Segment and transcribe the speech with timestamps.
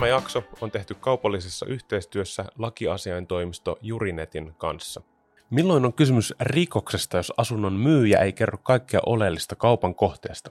[0.00, 5.02] Tämä jakso on tehty kaupallisessa yhteistyössä lakiasiaintoimisto Jurinetin kanssa.
[5.50, 10.50] Milloin on kysymys rikoksesta, jos asunnon myyjä ei kerro kaikkea oleellista kaupan kohteesta?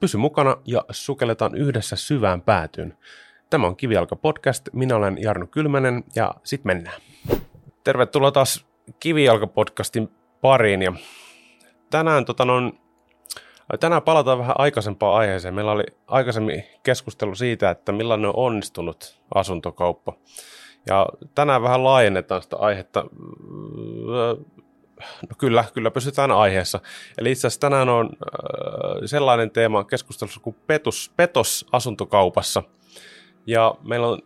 [0.00, 2.98] Pysy mukana ja sukelletaan yhdessä syvään päätyyn.
[3.50, 7.00] Tämä on Kivijalka podcast, minä olen Jarno Kylmänen ja sit mennään.
[7.84, 8.66] Tervetuloa taas
[9.00, 10.08] Kivijalka podcastin
[10.40, 10.92] pariin ja
[11.90, 12.78] tänään tota, non,
[13.80, 15.54] Tänään palataan vähän aikaisempaan aiheeseen.
[15.54, 20.12] Meillä oli aikaisemmin keskustelu siitä, että millainen on onnistunut asuntokauppa.
[20.86, 23.04] Ja tänään vähän laajennetaan sitä aihetta.
[25.28, 26.80] No kyllä, kyllä pysytään aiheessa.
[27.18, 28.10] Eli itse asiassa tänään on
[29.04, 32.62] sellainen teema keskustelussa kuin petos, petos asuntokaupassa.
[33.46, 34.18] Ja meillä on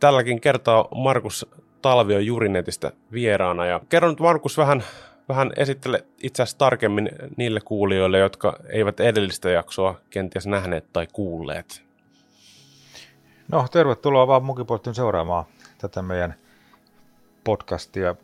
[0.00, 1.46] tälläkin kertaa Markus
[1.82, 3.66] Talvio Jurinetistä vieraana.
[3.66, 4.84] Ja kerron nyt Markus vähän
[5.28, 11.82] vähän esittele itse asiassa tarkemmin niille kuulijoille, jotka eivät edellistä jaksoa kenties nähneet tai kuulleet.
[13.52, 15.44] No, tervetuloa vaan Mukiportin seuraamaan
[15.78, 16.34] tätä meidän
[17.44, 18.14] podcastia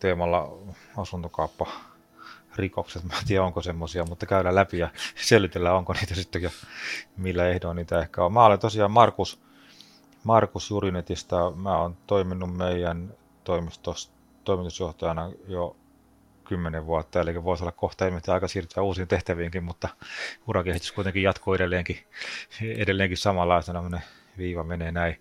[0.00, 0.58] teemalla
[0.96, 1.66] asuntokauppa
[2.56, 3.04] rikokset.
[3.04, 6.50] Mä en tiedä, onko semmoisia, mutta käydään läpi ja selvitellään, onko niitä sitten ja
[7.16, 8.32] millä ehdoin niitä ehkä on.
[8.32, 9.40] Mä olen tosiaan Markus,
[10.24, 11.50] Markus Jurinetista.
[11.50, 14.10] Mä oon toiminut meidän toimistossa
[14.44, 15.76] toimitusjohtajana jo
[16.50, 19.88] kymmenen vuotta, eli voisi olla kohta ilmeisesti aika siirtyä uusiin tehtäviinkin, mutta
[20.46, 21.98] urakehitys kuitenkin jatkuu edelleenkin,
[22.62, 24.00] edelleenkin samanlaisena,
[24.38, 25.20] viiva menee näin.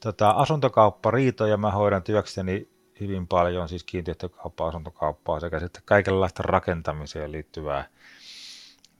[0.00, 2.68] Tota, asuntokauppa, riitoja mä hoidan työkseni
[3.00, 7.88] hyvin paljon, siis kiinteistökauppaa, asuntokauppaa sekä sitten kaikenlaista rakentamiseen liittyvää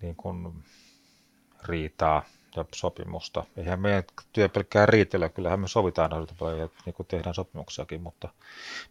[0.03, 0.65] niin kuin
[1.65, 2.23] riitaa
[2.75, 3.45] sopimusta.
[3.57, 8.03] Eihän meidän työ pelkkää riitellä, kyllähän me sovitaan asioita paljon ja niin kuin tehdään sopimuksiakin,
[8.03, 8.29] mutta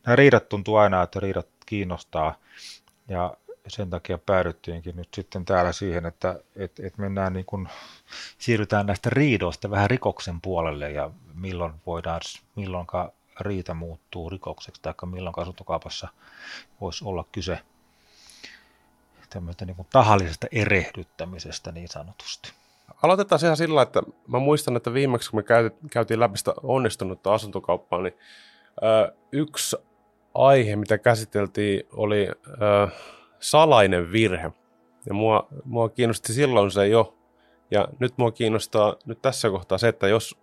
[0.05, 2.35] nämä riidat tuntuu aina, että riidat kiinnostaa
[3.07, 7.69] ja sen takia päädyttiinkin nyt sitten täällä siihen, että et, et mennään niin kuin,
[8.38, 12.21] siirrytään näistä riidoista vähän rikoksen puolelle ja milloin voidaan,
[12.55, 16.07] milloinka riita muuttuu rikokseksi tai milloin asuntokaupassa
[16.81, 17.59] voisi olla kyse
[19.29, 22.53] tämmöistä niin kuin tahallisesta erehdyttämisestä niin sanotusti.
[23.03, 25.44] Aloitetaan ihan sillä, että mä muistan, että viimeksi kun me
[25.91, 28.13] käytiin läpi sitä onnistunutta asuntokauppaa, niin
[29.31, 29.77] yksi
[30.33, 32.28] aihe, mitä käsiteltiin, oli
[33.39, 34.51] salainen virhe.
[35.05, 37.16] Ja mua, mua kiinnosti silloin se jo.
[37.72, 40.38] Ja nyt mua kiinnostaa nyt tässä kohtaa se, että jos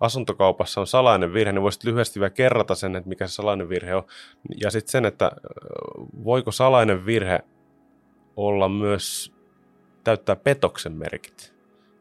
[0.00, 3.94] asuntokaupassa on salainen virhe, niin voisit lyhyesti vielä kerrata sen, että mikä se salainen virhe
[3.94, 4.02] on.
[4.60, 5.32] Ja sitten sen, että
[6.24, 7.40] voiko salainen virhe
[8.36, 9.34] olla myös
[10.04, 11.51] täyttää petoksen merkit.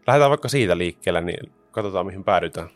[0.08, 2.70] Lähdetään vaikka siitä liikkeelle, niin katsotaan mihin päädytään.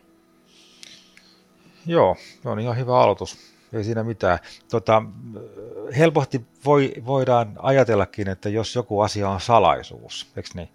[1.85, 4.39] Joo, on ihan hyvä aloitus ei siinä mitään.
[4.71, 5.03] Tota,
[5.97, 10.69] helposti voi, voidaan ajatellakin, että jos joku asia on salaisuus, eikö niin?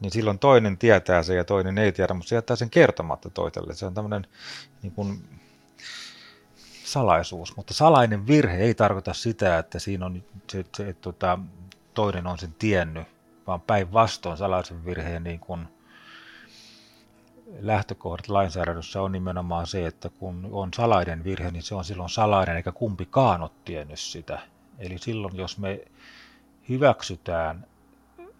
[0.00, 3.74] Niin silloin toinen tietää sen ja toinen ei tiedä, mutta se jättää sen kertomatta toiselle.
[3.74, 4.26] Se on tämmöinen
[4.82, 5.24] niin kuin,
[6.84, 11.38] salaisuus, mutta salainen virhe ei tarkoita sitä, että siinä on se, se, että, tota,
[11.94, 13.06] toinen on sen tiennyt,
[13.46, 15.68] vaan päinvastoin salaisen virheen niin kuin,
[17.58, 22.56] lähtökohdat lainsäädännössä on nimenomaan se, että kun on salainen virhe, niin se on silloin salainen
[22.56, 24.38] eikä kumpikaan ole tiennyt sitä.
[24.78, 25.84] Eli silloin, jos me
[26.68, 27.66] hyväksytään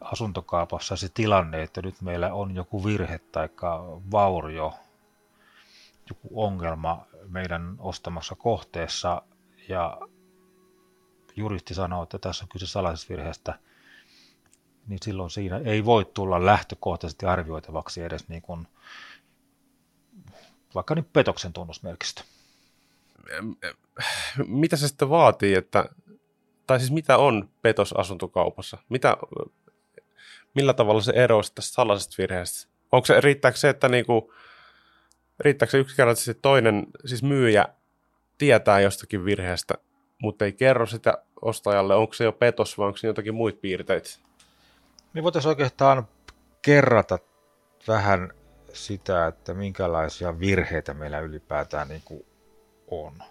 [0.00, 3.48] asuntokaupassa se tilanne, että nyt meillä on joku virhe tai
[4.10, 4.74] vaurio,
[6.08, 9.22] joku ongelma meidän ostamassa kohteessa
[9.68, 9.98] ja
[11.36, 13.58] juristi sanoo, että tässä on kyse salaisesta virheestä,
[14.88, 18.68] niin silloin siinä ei voi tulla lähtökohtaisesti arvioitavaksi edes niin kuin
[20.74, 22.22] vaikka niin petoksen tunnusmerkistä.
[24.46, 25.84] Mitä se sitten vaatii, että,
[26.66, 28.78] tai siis mitä on petos asuntokaupassa?
[28.88, 29.16] Mitä,
[30.54, 32.68] millä tavalla se eroaa tästä salaisesta virheestä?
[32.92, 34.34] Onko se, riittääkö se, että niinku,
[35.40, 37.66] riittääkö se yksinkertaisesti toinen, siis myyjä
[38.38, 39.74] tietää jostakin virheestä,
[40.22, 44.25] mutta ei kerro sitä ostajalle, onko se jo petos vai onko se jotakin muita piirteitä?
[45.14, 46.08] Niin voitaisiin oikeastaan
[46.62, 47.18] kerrata
[47.88, 48.32] vähän
[48.72, 52.26] sitä, että minkälaisia virheitä meillä ylipäätään niin kuin
[52.90, 53.22] on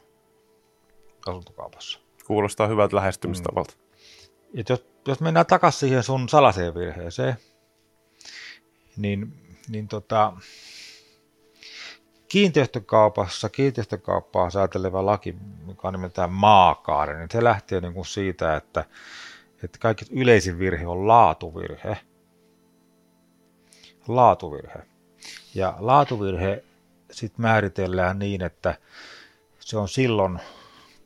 [1.27, 1.99] asuntokaupassa.
[2.27, 3.73] Kuulostaa hyvältä lähestymistavalta.
[3.73, 4.59] Mm.
[4.59, 7.35] Et jos, jos mennään takaisin siihen sun salaseen virheeseen,
[8.97, 9.33] niin,
[9.69, 10.33] niin tota,
[12.27, 15.35] kiinteistökaupassa, kiinteistökauppaa säätelevä laki,
[15.65, 18.85] mikä on nimeltään maakaari, niin se lähtee niin kuin siitä, että,
[19.65, 21.97] että kaikki yleisin virhe on laatuvirhe.
[24.07, 24.79] Laatuvirhe.
[25.55, 26.63] Ja laatuvirhe
[27.11, 28.77] sitten määritellään niin, että
[29.59, 30.39] se on silloin,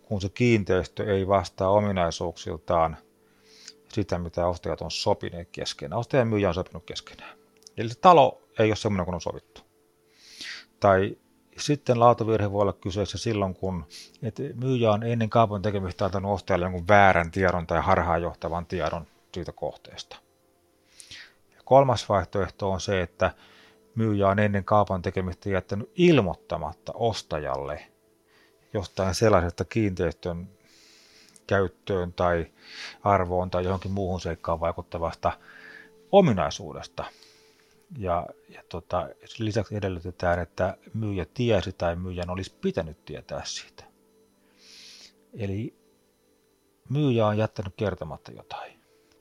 [0.04, 2.98] kun se kiinteistö ei vastaa ominaisuuksiltaan
[3.94, 6.00] sitä, mitä ostajat on sopineet keskenään.
[6.00, 7.38] Ostaja ja myyjä on sopinut keskenään.
[7.78, 9.62] Eli se talo ei ole semmoinen kuin on sovittu.
[10.80, 11.18] Tai
[11.60, 13.86] sitten laatuvirhe voi olla kyseessä silloin, kun
[14.24, 19.52] että myyjä on ennen kaupan tekemistä antanut ostajalle jonkun väärän tiedon tai harhaanjohtavan tiedon siitä
[19.52, 20.18] kohteesta.
[21.66, 23.32] Kolmas vaihtoehto on se, että
[23.96, 27.86] myyjä on ennen kaupan tekemistä jättänyt ilmoittamatta ostajalle
[28.74, 30.50] jostain sellaisesta kiinteistön
[31.48, 32.46] käyttöön tai
[33.04, 35.32] arvoon tai johonkin muuhun seikkaan vaikuttavasta
[36.12, 37.06] ominaisuudesta.
[37.98, 39.10] Ja, ja tota,
[39.40, 43.84] lisäksi edellytetään, että myyjä tiesi tai myyjän olisi pitänyt tietää siitä.
[45.34, 45.80] Eli
[46.90, 48.80] myyjä on jättänyt kertomatta jotain.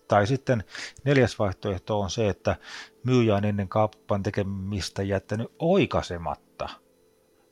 [0.09, 0.65] Tai sitten
[1.05, 2.56] neljäs vaihtoehto on se, että
[3.05, 6.69] myyjä on ennen kaupan tekemistä jättänyt oikaisematta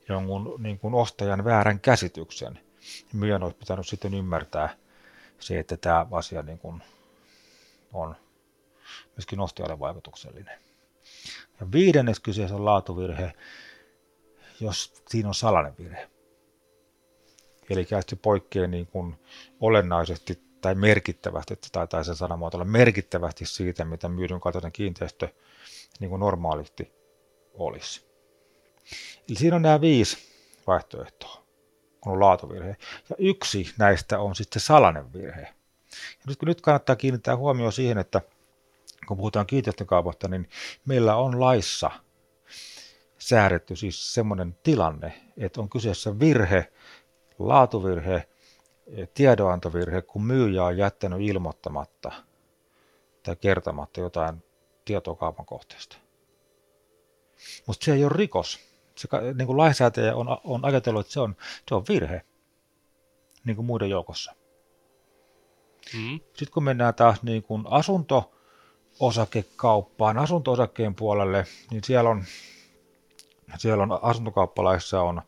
[0.09, 2.61] jonkun niin kuin ostajan väärän käsityksen.
[3.13, 4.77] Myyjän olisi pitänyt sitten ymmärtää
[5.39, 6.83] se, että tämä asia niin kuin
[7.93, 8.17] on
[9.17, 10.66] myöskin ostajalle vaikutuksellinen.
[11.61, 13.33] Ja viidennes kyseessä on laatuvirhe,
[14.61, 16.11] jos siinä on salainen virhe.
[17.71, 19.15] Eli se poikkeaa niin kuin
[19.61, 25.29] olennaisesti tai merkittävästi, että taitaa sen sanamuotoilla merkittävästi siitä, mitä myydyn kaltainen kiinteistö
[26.01, 26.93] niin kuin normaalisti
[27.55, 28.07] olisi.
[29.29, 30.19] Eli siinä on nämä viisi
[30.67, 31.43] vaihtoehtoa,
[32.01, 32.77] kun on laatuvirhe.
[33.11, 35.41] Ja yksi näistä on sitten salainen virhe.
[35.41, 38.21] Ja nyt, nyt kannattaa kiinnittää huomioon siihen, että
[39.07, 40.49] kun puhutaan kiinteistökaupasta, niin
[40.85, 41.91] meillä on laissa
[43.19, 46.73] säädetty siis semmoinen tilanne, että on kyseessä virhe,
[47.39, 48.29] laatuvirhe,
[49.15, 52.13] tiedonantovirhe, kun myyjä on jättänyt ilmoittamatta
[53.23, 54.43] tai kertomatta jotain
[54.85, 55.97] tietoa kaupan kohteesta.
[57.67, 58.61] Mutta se ei ole rikos.
[58.95, 61.37] Se, niin kuin lainsäätäjä on, on ajatellut, että se on,
[61.69, 62.23] se on virhe,
[63.45, 64.35] niin kuin muiden joukossa.
[65.95, 66.21] Mm.
[66.21, 67.65] Sitten kun mennään taas niin kuin
[68.97, 72.25] asunto-osakekauppaan, asunto-osakkeen puolelle, niin siellä on,
[73.59, 75.23] siellä on asuntokauppalaissa on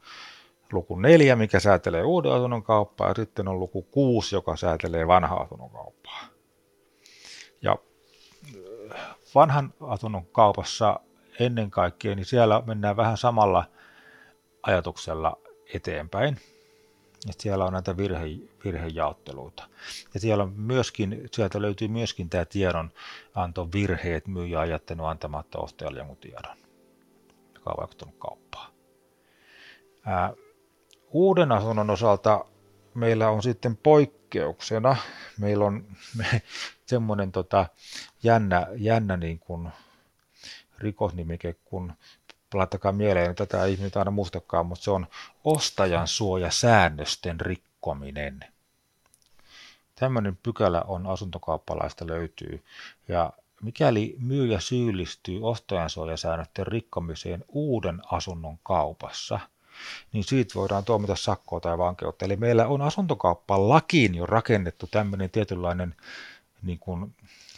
[0.72, 5.40] luku 4, mikä säätelee uuden asunnon kauppaa, ja sitten on luku 6, joka säätelee vanhaa
[5.40, 6.20] asunnon kauppaa.
[7.62, 7.76] Ja
[9.34, 11.00] vanhan asunnon kaupassa
[11.40, 13.64] ennen kaikkea, niin siellä mennään vähän samalla
[14.62, 15.38] ajatuksella
[15.74, 16.38] eteenpäin.
[17.30, 18.24] Että siellä on näitä virhe,
[18.64, 19.68] virhejaotteluita.
[20.14, 25.98] Ja siellä on myöskin, sieltä löytyy myöskin tämä tiedonanto virheet, myyjä on jättänyt antamatta ostajalle
[25.98, 26.56] jonkun tiedon,
[27.54, 28.72] joka on vaikuttanut kauppaan.
[30.06, 30.32] Ää,
[31.10, 32.44] uuden asunnon osalta
[32.94, 34.96] meillä on sitten poikkeuksena,
[35.38, 35.86] meillä on
[36.16, 36.42] me,
[36.86, 37.66] semmoinen tota,
[38.22, 39.68] jännä, jännä niin kuin
[40.78, 41.92] rikosnimike, kun
[42.54, 45.06] laittakaa mieleen, tätä ei nyt aina muistakaan, mutta se on
[45.44, 48.44] ostajan suojasäännösten rikkominen.
[49.94, 52.64] Tämmöinen pykälä on asuntokauppalaista löytyy,
[53.08, 59.40] ja mikäli myyjä syyllistyy ostajan suojasäännösten rikkomiseen uuden asunnon kaupassa–
[60.12, 62.24] niin siitä voidaan tuomita sakkoa tai vankeutta.
[62.24, 65.94] Eli meillä on asuntokauppaan lakiin jo rakennettu tämmöinen tietynlainen
[66.62, 67.14] niin kuin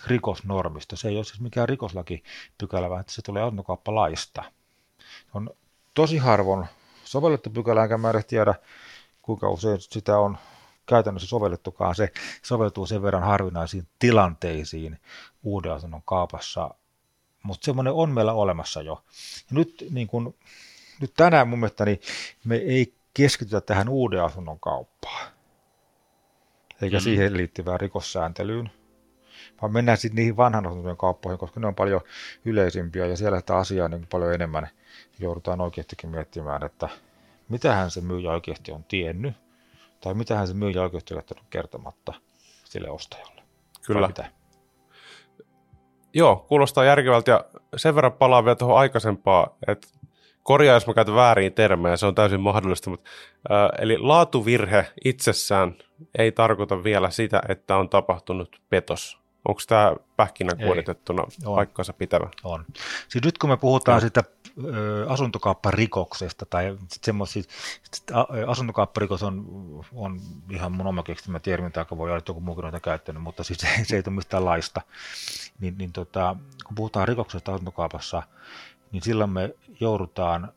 [0.06, 0.96] rikosnormisto.
[0.96, 4.44] Se ei ole siis mikään rikoslakipykälä, vaan se tulee asuntokauppalaista.
[5.34, 5.50] On
[5.94, 6.66] tosi harvoin
[7.04, 8.54] sovellettu pykälä, enkä mä edes tiedä,
[9.22, 10.38] kuinka usein sitä on
[10.86, 11.94] käytännössä sovellettukaan.
[11.94, 12.12] Se
[12.42, 14.98] soveltuu sen verran harvinaisiin tilanteisiin
[15.42, 16.74] uuden asunnon kaupassa,
[17.42, 19.04] mutta semmoinen on meillä olemassa jo.
[19.36, 20.34] Ja nyt niin kun
[21.00, 22.00] nyt tänään mun mielestä niin
[22.44, 25.32] me ei keskitytä tähän uuden asunnon kauppaan,
[26.82, 27.00] eikä mm.
[27.00, 28.70] siihen liittyvään rikossääntelyyn,
[29.62, 32.00] vaan mennään sitten niihin vanhan asuntojen kauppoihin, koska ne on paljon
[32.44, 34.68] yleisimpiä ja siellä sitä asiaa niin paljon enemmän
[35.18, 36.88] joudutaan oikeastikin miettimään, että
[37.48, 39.34] mitähän se myyjä oikeasti on tiennyt,
[40.00, 42.14] tai mitähän se myyjä oikeasti on jättänyt kertomatta
[42.64, 43.42] sille ostajalle.
[43.86, 44.06] Kyllä.
[44.06, 44.30] Mitä?
[46.14, 47.44] Joo, kuulostaa järkevältä ja
[47.76, 49.88] sen verran palaan vielä tuohon aikaisempaan, että
[50.42, 53.10] korjaa, jos mä käytän väärin termejä, se on täysin mahdollista, mutta,
[53.50, 55.74] äh, eli laatuvirhe itsessään
[56.18, 59.19] ei tarkoita vielä sitä, että on tapahtunut petos.
[59.48, 62.28] Onko tämä pähkinä kuoritettuna paikkansa pitävä?
[62.44, 62.64] On.
[63.08, 64.00] Siis nyt kun me puhutaan no.
[64.00, 64.24] sitä
[65.08, 67.42] asuntokaupparikoksesta tai semmoisia,
[68.46, 69.44] asuntokaupparikos on,
[69.94, 70.20] on
[70.50, 73.58] ihan mun oma keksimä termi, tai voi olla, että joku muukin on käyttänyt, mutta siis
[73.88, 74.80] se ei ole mistään laista.
[75.60, 78.22] Niin, niin tota, kun puhutaan rikoksesta asuntokaupassa,
[78.92, 80.52] niin silloin me joudutaan,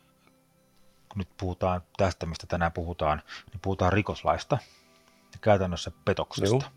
[1.09, 3.21] kun nyt puhutaan tästä, mistä tänään puhutaan,
[3.51, 4.57] niin puhutaan rikoslaista
[5.33, 6.71] ja käytännössä petoksesta,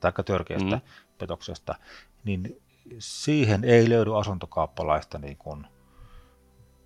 [0.00, 0.80] tai törkeästä mm.
[1.18, 1.74] petoksesta,
[2.24, 2.62] niin
[2.98, 5.66] siihen ei löydy asuntokauppalaista niin kuin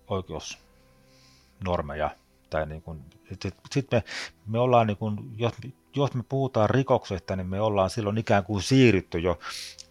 [0.07, 2.09] oikeusnormeja.
[2.49, 4.03] Tai niin kuin, sitten sit me,
[4.47, 5.53] me ollaan, niin kuin, jos,
[5.95, 9.39] jos me puhutaan rikoksesta, niin me ollaan silloin ikään kuin siirrytty jo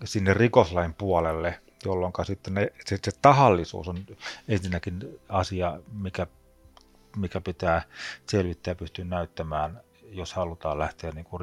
[0.04, 4.06] sinne rikoslain puolelle– jolloin sitten ne, se, se tahallisuus on
[4.48, 6.26] ensinnäkin asia, mikä,
[7.16, 7.82] mikä pitää
[8.28, 11.40] selvittää ja pystyä näyttämään, jos halutaan lähteä niin kuin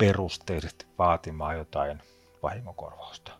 [0.00, 2.02] rikosperusteisesti vaatimaan jotain
[2.42, 3.32] vahingokorvausta.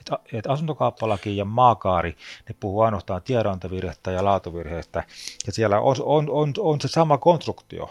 [0.00, 2.16] Et, et asuntokauppalaki ja maakaari,
[2.48, 5.04] ne puhuu ainoastaan tiedonantovirheestä ja laatuvirheestä,
[5.46, 7.90] ja siellä on, on, on, on se sama konstruktio,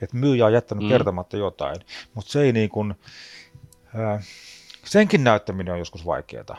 [0.00, 0.88] että myyjä on jättänyt mm.
[0.88, 1.76] kertomatta jotain,
[2.14, 2.94] mutta se ei niin kuin,
[3.98, 4.26] äh,
[4.84, 6.56] senkin näyttäminen on joskus vaikeaa.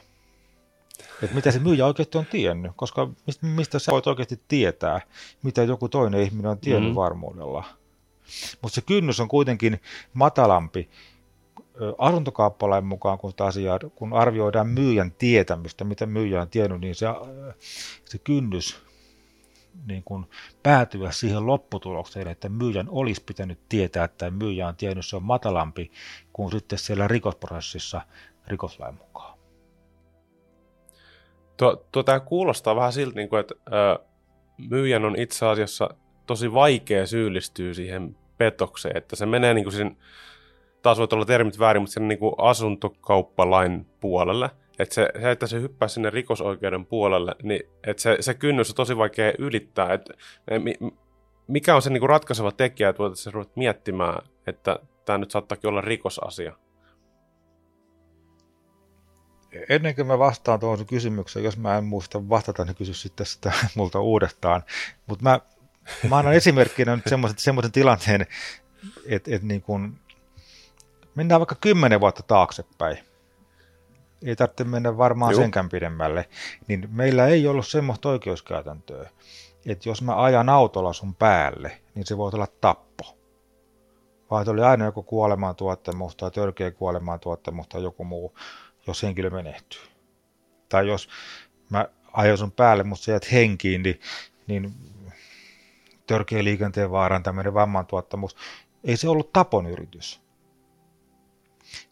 [1.23, 5.01] Että mitä se myyjä oikeasti on tiennyt, koska mistä, mistä sä voit oikeasti tietää,
[5.43, 6.95] mitä joku toinen ihminen on tiennyt mm.
[6.95, 7.78] varmuudella.
[8.61, 9.81] Mutta se kynnys on kuitenkin
[10.13, 10.89] matalampi
[11.97, 17.05] asuntokauppalain mukaan, kun, asiaa, kun arvioidaan myyjän tietämystä, mitä myyjä on tiennyt, niin se,
[18.05, 18.81] se kynnys
[19.87, 20.25] niin kuin
[20.63, 25.91] päätyä siihen lopputulokseen, että myyjän olisi pitänyt tietää, että myyjä on tiennyt, se on matalampi
[26.33, 28.01] kuin sitten siellä rikosprosessissa
[28.47, 29.39] rikoslain mukaan.
[31.57, 34.05] Tuo, tuo tämä kuulostaa vähän siltä, niin kuin, että ö,
[34.57, 35.89] myyjän on itse asiassa
[36.25, 39.91] tosi vaikea syyllistyä siihen petokseen, että se menee niin kuin siinä,
[40.81, 44.49] taas voit olla termit väärin, mutta sen niin kuin asuntokauppalain puolelle.
[44.79, 48.75] Että se, se, että se hyppää sinne rikosoikeuden puolelle, niin että se, se kynnys on
[48.75, 49.93] tosi vaikea ylittää.
[49.93, 50.13] Että,
[51.47, 55.67] mikä on se niin kuin ratkaiseva tekijä, että voitaisiin ruveta miettimään, että tämä nyt saattaakin
[55.67, 56.55] olla rikosasia?
[59.69, 63.51] Ennen kuin mä vastaan tuohon kysymykseen, jos mä en muista vastata, niin kysy sitten sitä
[63.75, 64.63] multa uudestaan.
[65.07, 65.39] Mutta mä,
[66.09, 68.27] mä annan esimerkkinä nyt semmoisen, semmoisen tilanteen,
[69.05, 69.99] että, että niin kun,
[71.15, 72.97] mennään vaikka kymmenen vuotta taaksepäin
[74.25, 75.41] ei tarvitse mennä varmaan Juh.
[75.41, 76.29] senkään pidemmälle,
[76.67, 79.09] niin meillä ei ollut semmoista oikeuskäytäntöä,
[79.65, 83.17] että jos mä ajan autolla sun päälle, niin se voi olla tappo.
[84.31, 88.35] Vaan oli aina joku kuolemaan tuottamus tai törkeä kuolemaan tuottamus tai joku muu,
[88.87, 89.81] jos henkilö menehtyy.
[90.69, 91.09] Tai jos
[91.69, 93.99] mä ajan sun päälle, mutta sä jäät henkiin, niin,
[94.47, 94.73] niin
[96.09, 98.35] törkeä liikenteen vaarantaminen, vammantuottamus,
[98.83, 100.21] ei se ollut tapon yritys.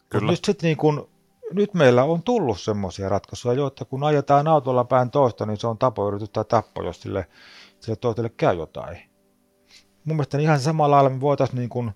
[0.08, 0.30] Kyllä.
[0.30, 1.08] Nyt sitten niin kun
[1.52, 5.78] nyt meillä on tullut semmoisia ratkaisuja, joita kun ajetaan autolla päin toista, niin se on
[5.78, 7.26] tapoyritys tai tappo, jos sille,
[7.80, 8.98] sille toiselle käy jotain.
[10.04, 11.90] Mun mielestä ihan samalla lailla me voitaisiin niin kuin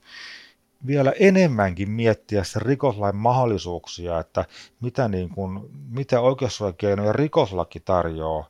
[0.86, 4.44] vielä enemmänkin miettiä se rikoslain mahdollisuuksia, että
[4.80, 8.46] mitä, niin kuin, mitä oikeusoikeino rikoslaki tarjoaa,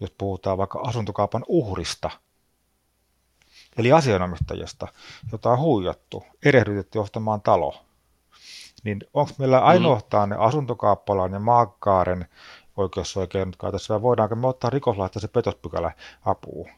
[0.00, 2.10] jos puhutaan vaikka asuntokaupan uhrista,
[3.78, 4.88] eli asianomistajasta,
[5.32, 7.74] jota on huijattu, erehdytetty ostamaan talo–
[8.84, 9.66] niin onko meillä mm.
[9.66, 10.30] ainoastaan mm.
[10.34, 12.26] ne asuntokaappalan ja maakaaren
[12.76, 15.92] oikeusoikeudet tässä, vai voidaanko me ottaa rikoslaista se petospykälä
[16.24, 16.70] apuun?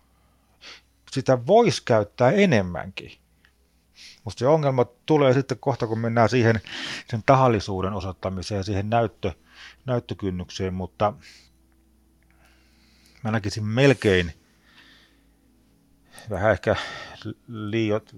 [1.11, 3.13] Sitä voisi käyttää enemmänkin.
[4.25, 6.61] Mutta se ongelma tulee sitten kohta, kun mennään siihen
[7.11, 9.33] sen tahallisuuden osoittamiseen ja siihen näyttö,
[9.87, 11.13] näyttökynnykseen, mutta
[13.25, 14.33] mä näkisin melkein
[16.31, 16.77] vähän ehkä
[17.49, 18.17] liiot,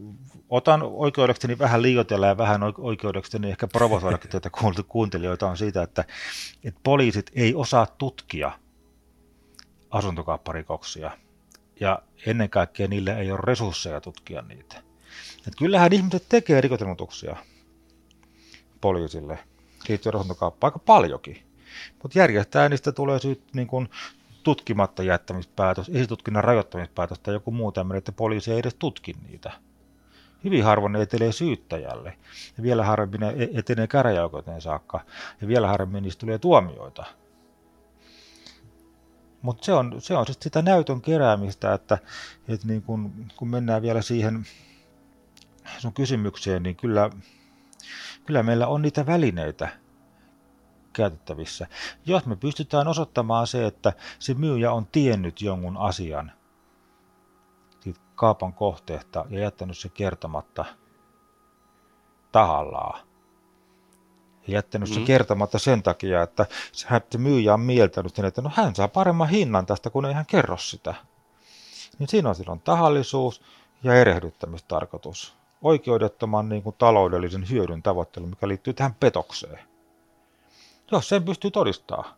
[0.48, 4.50] otan oikeudekseni vähän liioitella ja vähän oikeudekseni ehkä provosoidakin tätä
[4.88, 6.04] kuuntelijoita on siitä, että,
[6.64, 8.52] että poliisit ei osaa tutkia
[9.90, 11.10] asuntokaupparikoksia
[11.80, 14.82] ja ennen kaikkea niillä ei ole resursseja tutkia niitä.
[15.36, 17.36] Että kyllähän ihmiset tekee rikosilmoituksia
[18.80, 19.38] poliisille
[19.88, 21.42] liittyen asuntokauppaan aika paljonkin.
[22.02, 23.88] Mutta järjestää niistä tulee syyt, niin kun
[24.42, 29.52] tutkimatta jättämispäätös, esitutkinnan rajoittamispäätös tai joku muu tämmöinen, että poliisi ei edes tutki niitä.
[30.44, 32.16] Hyvin harvoin ne etelee syyttäjälle.
[32.56, 35.00] Ja vielä harvemmin ne e- etenee käräjäoikeuteen saakka.
[35.40, 37.04] Ja vielä harvemmin niistä tulee tuomioita.
[39.42, 41.98] Mutta se on, se on sitten sitä näytön keräämistä, että,
[42.48, 44.46] että niin kun, kun mennään vielä siihen
[45.78, 47.10] sun kysymykseen, niin kyllä,
[48.26, 49.81] kyllä meillä on niitä välineitä
[50.92, 51.66] käytettävissä.
[52.06, 56.32] Jos me pystytään osoittamaan se, että se myyjä on tiennyt jonkun asian
[57.80, 60.64] siitä kaupan kohteesta ja jättänyt se kertomatta
[62.32, 63.00] tahallaan,
[64.46, 64.94] ja jättänyt mm.
[64.94, 69.28] se kertomatta sen takia, että se myyjä on mieltänyt sen, että no hän saa paremman
[69.28, 70.94] hinnan tästä, kun ei hän kerro sitä.
[71.98, 73.42] Niin siinä on silloin tahallisuus
[73.82, 75.34] ja erehdyttämistarkoitus.
[75.62, 79.71] Oikeudettoman niin kuin, taloudellisen hyödyn tavoittelu, mikä liittyy tähän petokseen
[80.96, 82.14] jos sen pystyy todistamaan.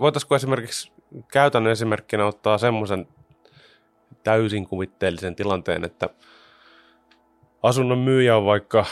[0.00, 0.92] Voitaisiko esimerkiksi
[1.32, 3.08] käytännön esimerkkinä ottaa semmoisen
[4.24, 6.08] täysin kuvitteellisen tilanteen, että
[7.62, 8.84] asunnon myyjä on vaikka,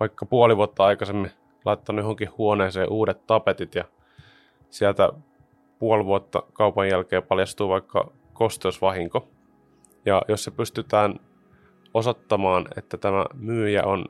[0.00, 1.30] vaikka puoli vuotta aikaisemmin
[1.64, 3.84] laittanut johonkin huoneeseen uudet tapetit ja
[4.70, 5.12] sieltä
[5.78, 9.28] puoli vuotta kaupan jälkeen paljastuu vaikka kosteusvahinko.
[10.04, 11.20] Ja jos se pystytään
[11.94, 14.06] osoittamaan, että tämä myyjä on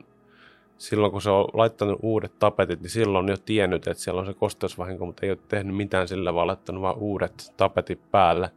[0.77, 4.25] silloin kun se on laittanut uudet tapetit, niin silloin on jo tiennyt, että siellä on
[4.25, 8.51] se kosteusvahinko, mutta ei ole tehnyt mitään sillä, vaan laittanut vain uudet tapetit päälle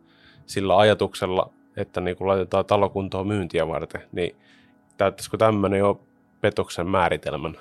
[0.46, 4.36] sillä ajatuksella, että niin kun laitetaan talokuntoon myyntiä varten, niin
[4.96, 6.00] täyttäisikö tämmöinen jo
[6.40, 7.56] petoksen määritelmän?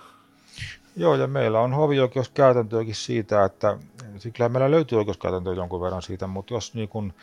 [0.95, 3.77] Joo, ja meillä on hovioikeuskäytäntöäkin siitä, että
[4.33, 7.13] kyllä meillä löytyy oikeuskäytäntöä jonkun verran siitä, mutta jos niin kun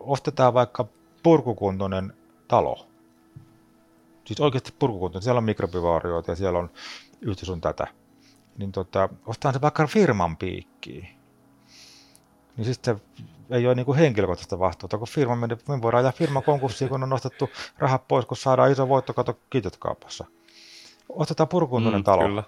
[0.00, 0.86] ostetaan vaikka
[1.22, 2.12] purkukuntoinen
[2.48, 2.86] talo,
[4.30, 6.70] siis oikeasti purkukuntoinen, siellä on mikrobivaarioita ja siellä on
[7.20, 7.86] yhtä sun tätä,
[8.58, 11.08] niin tota, ostetaan se vaikka firman piikkiin,
[12.56, 16.12] niin sitten se ei ole niin kuin henkilökohtaista vastuuta, kun firma meni, me voidaan ajaa
[16.12, 19.38] firma konkurssiin, kun on nostettu rahat pois, kun saadaan iso voitto, kato
[19.78, 20.24] kaupassa.
[21.08, 22.22] Ostetaan purkuntuinen mm, talo.
[22.22, 22.42] Kyllä.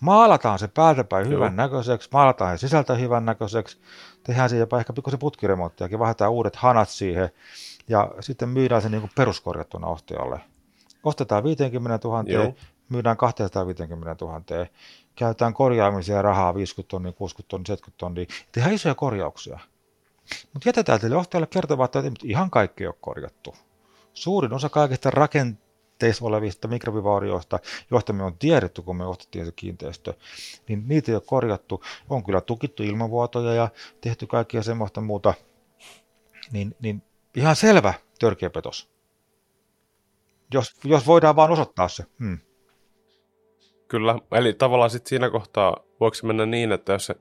[0.00, 3.80] Maalataan se päältäpäin hyvän näköiseksi, maalataan se sisältä hyvän näköiseksi,
[4.22, 7.30] tehdään siihen jopa ehkä pikkusen putkiremonttiakin, vaihdetaan uudet hanat siihen
[7.88, 10.40] ja sitten myydään se niin peruskorjattuna ostajalle.
[11.04, 12.54] Ostetaan 50 000, Joo.
[12.88, 14.42] myydään 250 000,
[15.16, 19.58] käytetään korjaamisia rahaa 50 tonnia, 60 tonnia, 70 tonnia, tehdään isoja korjauksia.
[20.52, 23.54] Mutta jätetään teille johtajalle kertomaan, että ihan kaikki ei ole korjattu.
[24.12, 27.58] Suurin osa kaikista rakenteissa olevista mikrobivaurioista,
[27.90, 30.14] joista me on tiedetty, kun me ostettiin se kiinteistö,
[30.68, 31.82] niin niitä ei ole korjattu.
[32.10, 33.68] On kyllä tukittu ilmavuotoja ja
[34.00, 35.34] tehty kaikkia semmoista muuta.
[36.52, 37.02] Niin, niin
[37.34, 38.99] ihan selvä törkeä petos.
[40.54, 42.04] Jos, jos voidaan vaan osoittaa se.
[42.18, 42.38] Hmm.
[43.88, 47.14] Kyllä, eli tavallaan sitten siinä kohtaa voiko se mennä niin, että jos se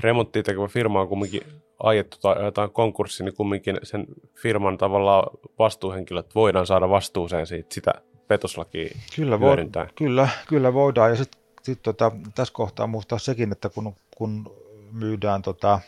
[0.00, 1.42] remonttia tekevä firma on kumminkin
[1.82, 7.92] ajettu tai jotain konkurssi, niin kumminkin sen firman tavallaan vastuuhenkilöt voidaan saada vastuuseen siitä sitä
[8.28, 9.56] petoslakia kyllä, vo,
[9.94, 11.10] kyllä, kyllä voidaan.
[11.10, 14.56] Ja sitten sit tota, tässä kohtaa muistaa sekin, että kun, kun
[14.92, 15.80] myydään tota,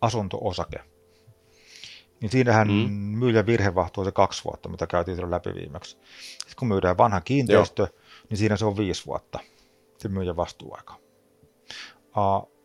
[0.00, 0.80] asunto-osake,
[2.20, 2.90] niin siinähän mm.
[2.92, 5.90] myyjän virhevahtu on se kaksi vuotta, mitä käytiin läpi viimeksi.
[6.30, 8.00] Sitten kun myydään vanha kiinteistö, Joo.
[8.30, 9.38] niin siinä se on viisi vuotta,
[9.98, 10.94] se myyjän vastuuaika.
[12.16, 12.56] Uh,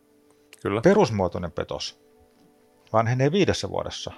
[0.62, 0.80] Kyllä.
[0.80, 2.02] Perusmuotoinen petos
[2.92, 4.12] vanhenee viidessä vuodessa,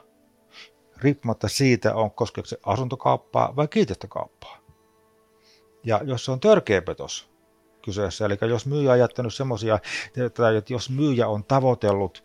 [0.96, 4.58] riippumatta siitä, on koskeeko se asuntokauppaa vai kiinteistökauppaa.
[5.84, 7.30] Ja jos se on törkeä petos
[7.82, 9.78] kyseessä, eli jos myyjä on jättänyt semmoisia,
[10.26, 12.24] että jos myyjä on tavoitellut,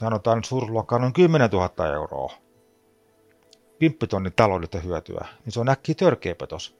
[0.00, 2.32] sanotaan nyt suuruusluokkaa noin 10 000 euroa,
[3.82, 6.76] 10 tonnin taloudellista hyötyä, niin se on äkkiä törkeä petos.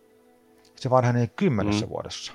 [0.76, 1.90] Se vanhenee kymmenessä mm.
[1.90, 2.32] vuodessa.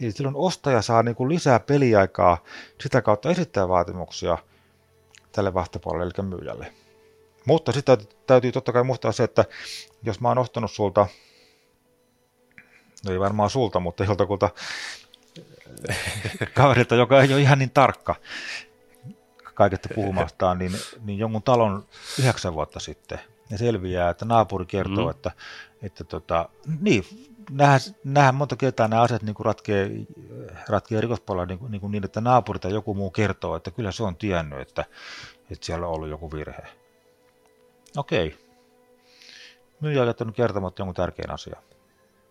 [0.00, 2.44] Eli silloin ostaja saa niin kuin lisää peliaikaa
[2.80, 4.38] sitä kautta esittää vaatimuksia
[5.32, 6.72] tälle vastapuolelle, eli myyjälle.
[7.44, 9.44] Mutta sitten täytyy totta kai muistaa se, että
[10.02, 11.06] jos mä oon ostanut sulta,
[13.04, 14.50] no ei varmaan sulta, mutta joltakulta
[16.54, 18.14] kaverilta, joka ei ole ihan niin tarkka
[19.54, 21.86] kaikesta puhumastaan, niin, niin jonkun talon
[22.18, 25.10] yhdeksän vuotta sitten, ja selviää, että naapuri kertoo, mm.
[25.10, 25.30] että,
[25.82, 26.48] että tota,
[26.80, 27.04] niin,
[27.50, 29.90] nähdään, nähdään monta kertaa nämä asiat niin ratkee,
[30.68, 34.16] ratkee rikospuolella niin, niin, niin, että naapuri tai joku muu kertoo, että kyllä se on
[34.16, 34.84] tiennyt, että,
[35.50, 36.62] että siellä on ollut joku virhe.
[37.96, 38.38] Okei.
[39.80, 41.62] Myyjä on jättänyt kertomatta jonkun tärkeän asian.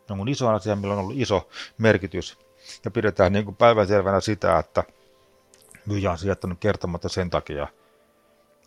[0.09, 2.39] Jonkun iso asia, millä on ollut iso merkitys.
[2.85, 4.83] Ja pidetään niin kuin päivänselvänä sitä, että
[5.85, 7.67] myyjä on jättänyt kertomatta sen takia,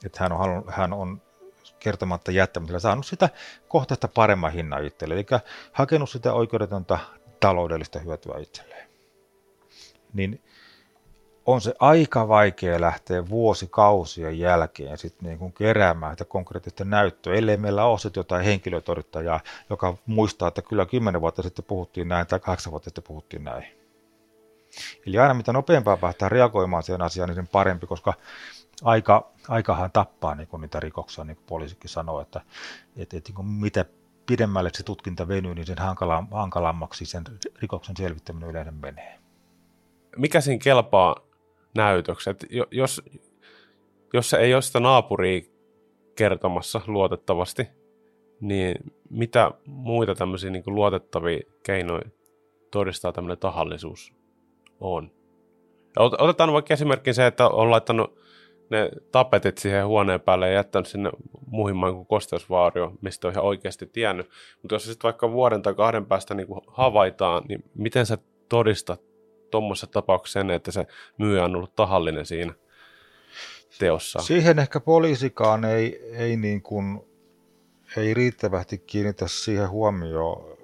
[0.04, 1.22] että hän on, halunnut, hän on
[1.85, 3.29] kertomatta jättämisellä saanut sitä
[3.68, 5.40] kohtaista paremman hinnan itselleen, eli
[5.73, 6.99] hakenut sitä oikeudetonta
[7.40, 8.88] taloudellista hyötyä itselleen.
[10.14, 10.42] Niin
[11.47, 17.57] on se aika vaikea lähteä vuosikausien jälkeen sitten niin kuin keräämään sitä konkreettista näyttöä, ellei
[17.57, 22.40] meillä ole sitten jotain henkilötodittajaa, joka muistaa, että kyllä kymmenen vuotta sitten puhuttiin näin tai
[22.40, 23.64] kahdeksan vuotta sitten puhuttiin näin.
[25.07, 28.14] Eli aina mitä nopeampaa päästään reagoimaan siihen asiaan, niin sen parempi, koska
[28.82, 32.40] aika, aikahan tappaa niin kuin niitä rikoksia, niin kuin poliisikin sanoo, että,
[32.96, 33.84] että, että niin kuin mitä
[34.26, 37.24] pidemmälle se tutkinta venyy, niin sen hankala, hankalammaksi sen
[37.62, 39.18] rikoksen selvittäminen yleensä menee.
[40.16, 41.16] Mikä siinä kelpaa
[41.74, 42.30] näytöksi?
[42.30, 43.02] Että jos,
[44.12, 45.40] jos se ei ole sitä naapuria
[46.16, 47.68] kertomassa luotettavasti,
[48.40, 52.10] niin mitä muita tämmöisiä niin kuin luotettavia keinoja
[52.70, 54.12] todistaa tämmöinen tahallisuus
[54.80, 55.10] on?
[55.98, 58.23] Otetaan vaikka esimerkki se, että on laittanut
[58.74, 61.10] ne tapetit siihen huoneen päälle ja jättänyt sinne
[61.46, 64.30] muhimman kuin kosteusvaario, mistä on ihan oikeasti tiennyt.
[64.62, 69.00] Mutta jos sitten vaikka vuoden tai kahden päästä niin havaitaan, niin miten sä todistat
[69.50, 70.87] tuommoisessa tapauksessa sen, että se
[71.18, 72.54] myyjä on ollut tahallinen siinä
[73.78, 74.18] teossa?
[74.18, 77.00] Siihen ehkä poliisikaan ei, ei, niin kuin,
[77.96, 80.56] ei riittävästi kiinnitä siihen huomioon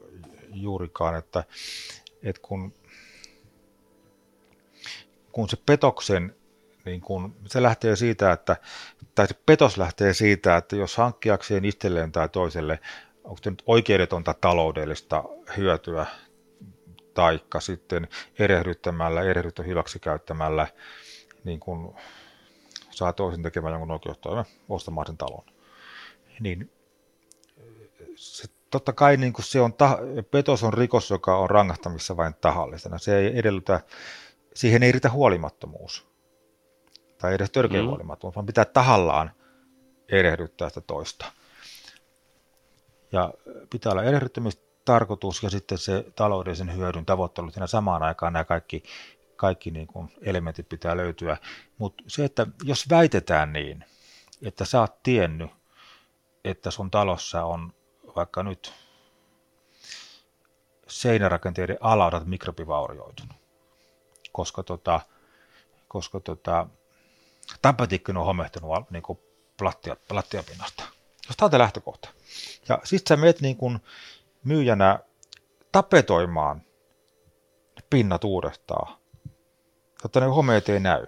[0.53, 1.45] juurikaan, että,
[2.23, 2.75] että kun,
[5.33, 6.37] kun se petoksen
[6.91, 8.57] niin kun, se lähtee siitä, että,
[9.15, 12.79] tai se petos lähtee siitä, että jos hankkiakseen itselleen tai toiselle
[13.25, 15.25] onko se nyt oikeudetonta taloudellista
[15.57, 16.07] hyötyä,
[17.15, 20.67] taikka sitten erehdyttämällä, erehdyttä hyväksikäyttämällä,
[21.45, 21.95] niin kun
[22.91, 25.45] saa toisen tekemään jonkun oikeustoimen ostamaan sen talon.
[26.41, 26.73] Niin
[28.15, 29.75] se, totta kai niin se on,
[30.31, 32.99] petos on rikos, joka on rangahtamissa vain tahallisena.
[32.99, 33.81] Se ei edellytä,
[34.55, 36.10] siihen ei riitä huolimattomuus
[37.21, 37.89] tai edes törkeä mm.
[37.89, 39.31] huolimattomuus, vaan pitää tahallaan
[40.09, 41.33] erehdyttää sitä toista.
[43.13, 43.35] Ja
[43.71, 48.83] pitää olla erehdyttämistarkoitus ja sitten se taloudellisen hyödyn tavoittelu siinä samaan aikaan nämä kaikki,
[49.37, 51.37] kaikki niin kuin elementit pitää löytyä.
[51.79, 53.85] Mutta se, että jos väitetään niin,
[54.43, 55.51] että sä oot tiennyt,
[56.45, 57.73] että sun talossa on
[58.17, 58.73] vaikka nyt
[60.89, 63.37] seinärakenteiden alaudat mikrobivaurioitunut,
[64.33, 65.01] koska, tota,
[65.89, 66.67] koska tota,
[67.63, 69.19] tapetikkin on homehtunut niin kuin
[69.59, 70.85] plattia, plattiapinnasta.
[71.29, 72.09] Jos tämä on lähtökohta.
[72.69, 73.79] Ja sitten sä menet niin kuin
[74.45, 74.99] myyjänä
[75.73, 76.63] tapetoimaan
[77.91, 78.97] pinnat uudestaan,
[80.03, 81.07] jotta ne homeet ei näy.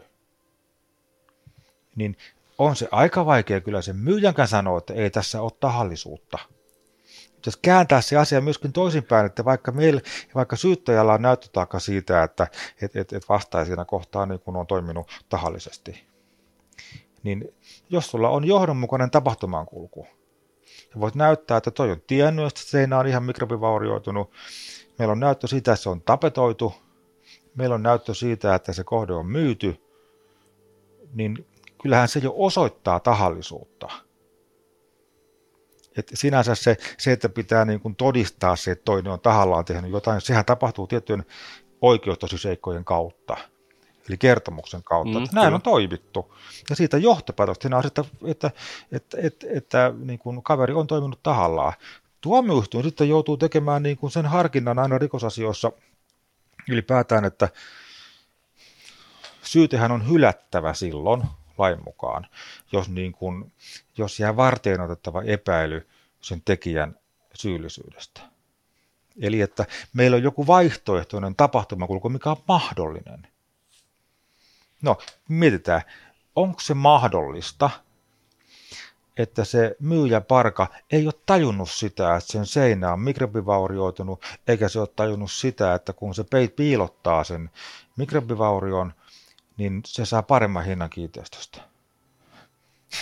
[1.96, 2.16] Niin
[2.59, 6.38] on se aika vaikea kyllä sen myyjänkään sanoa, että ei tässä ole tahallisuutta.
[7.46, 10.00] Jos kääntää se asia myöskin toisinpäin, että vaikka, meillä,
[10.35, 12.46] vaikka syyttäjällä on näyttötaakka siitä, että
[12.83, 16.07] et, et, et vastaajana kohtaan niin kun on toiminut tahallisesti,
[17.22, 17.54] niin
[17.90, 20.06] jos sulla on johdonmukainen tapahtumankulku,
[20.94, 24.30] ja voit näyttää, että toi on tiennyt, että seinä on ihan mikrobivaurioitunut,
[24.98, 26.74] meillä on näyttö siitä, että se on tapetoitu,
[27.54, 29.76] meillä on näyttö siitä, että se kohde on myyty,
[31.14, 31.46] niin
[31.82, 33.88] kyllähän se jo osoittaa tahallisuutta.
[35.96, 39.90] Et sinänsä se, se, että pitää niin kuin todistaa se, että toinen on tahallaan tehnyt
[39.90, 41.24] jotain, sehän tapahtuu tiettyjen
[41.80, 43.37] oikeustosiseikkojen kautta
[44.08, 45.54] eli kertomuksen kautta, mm, että näin kyllä.
[45.54, 46.34] on toimittu.
[46.70, 48.50] Ja siitä johtopäätöksenä on, että, että,
[48.92, 51.72] että, että, että niin kuin kaveri on toiminut tahallaan.
[52.20, 55.72] Tuomioistuin sitten joutuu tekemään niin kuin sen harkinnan aina rikosasioissa
[56.68, 57.48] ylipäätään, että
[59.42, 61.22] syytehän on hylättävä silloin
[61.58, 62.26] lain mukaan,
[62.72, 63.52] jos, niin kuin,
[63.98, 65.88] jos jää varteen otettava epäily
[66.20, 66.98] sen tekijän
[67.34, 68.20] syyllisyydestä.
[69.20, 73.26] Eli että meillä on joku vaihtoehtoinen tapahtumakulku, mikä on mahdollinen.
[74.83, 75.83] No, mietitään,
[76.37, 77.71] onko se mahdollista,
[79.16, 84.81] että se myyjä parka ei ole tajunnut sitä, että sen seinä on mikrobivaurioitunut, eikä se
[84.81, 86.25] ole tajunnut sitä, että kun se
[86.57, 87.51] piilottaa sen
[87.97, 88.92] mikrobivaurion,
[89.57, 91.61] niin se saa paremman hinnan kiinteistöstä.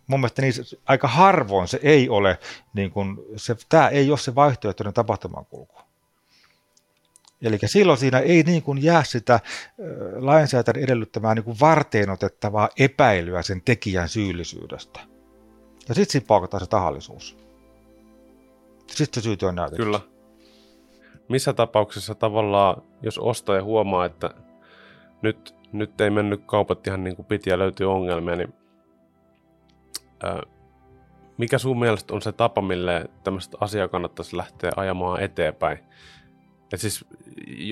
[0.08, 0.54] Mun mielestä niin
[0.86, 2.40] aika harvoin se ei ole,
[2.74, 5.87] niin kun se, tämä ei ole se vaihtoehtoinen tapahtumankulku.
[7.42, 9.40] Eli silloin siinä ei niin kuin jää sitä
[10.16, 15.00] lainsäätäjän edellyttämää niin kuin varteen otettavaa epäilyä sen tekijän syyllisyydestä.
[15.90, 17.38] Ja sitten siinä paukataan se tahallisuus.
[18.88, 19.84] Sitten se syyty on näytetty.
[19.84, 20.00] Kyllä.
[21.30, 24.30] Missä tapauksessa tavallaan, jos ostaja huomaa, että
[25.22, 28.54] nyt, nyt ei mennyt kaupat ihan niin kuin piti ja löytyy ongelmia, niin
[30.24, 30.42] ää,
[31.38, 35.80] mikä sun mielestä on se tapa, mille tämmöistä asiaa kannattaisi lähteä ajamaan eteenpäin?
[36.74, 37.06] Et siis,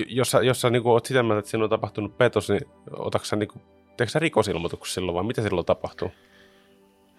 [0.08, 3.24] jos sä, jos sä niin oot sitä mieltä, että siinä on tapahtunut petos, niin otatko
[3.24, 3.62] sä, niin kuin,
[3.96, 6.10] teekö sä rikosilmoituksen silloin vai mitä silloin tapahtuu?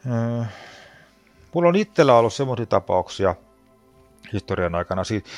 [0.07, 0.43] Öö,
[1.53, 3.35] mulla on itsellä ollut semmoisia tapauksia
[4.33, 5.29] historian aikana, siitä,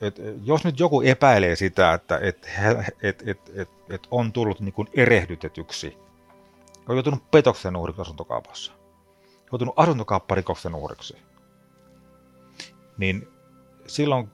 [0.00, 2.48] että jos nyt joku epäilee sitä, että et,
[3.02, 5.98] et, et, et, et on tullut niin kuin erehdytetyksi,
[6.88, 8.72] on joutunut petoksen uhriksi asuntokaupassa,
[9.52, 11.16] joutunut asuntokaupparikoksen uhriksi,
[12.98, 13.28] niin
[13.86, 14.30] silloin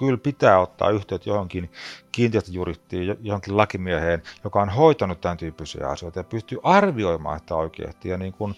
[0.00, 1.72] kyllä pitää ottaa yhteyttä johonkin
[2.12, 8.16] kiinteistöjuristiin, johonkin lakimieheen, joka on hoitanut tämän tyyppisiä asioita ja pystyy arvioimaan sitä oikeasti ja
[8.16, 8.54] niin kuin,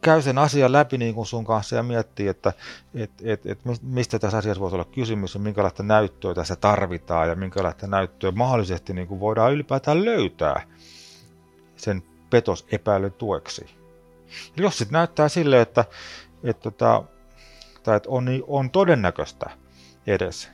[0.00, 2.52] käy sen asian läpi niin kuin sun kanssa ja miettii, että
[2.94, 7.34] et, et, et mistä tässä asiassa voisi olla kysymys ja minkälaista näyttöä tässä tarvitaan ja
[7.34, 10.62] minkälaista näyttöä mahdollisesti niin kuin voidaan ylipäätään löytää
[11.76, 13.66] sen petosepäilyn tueksi.
[14.56, 15.84] Ja jos sitten näyttää sille, että,
[16.44, 17.04] että, tota,
[17.76, 19.50] että, että on, on todennäköistä,
[20.06, 20.50] edes.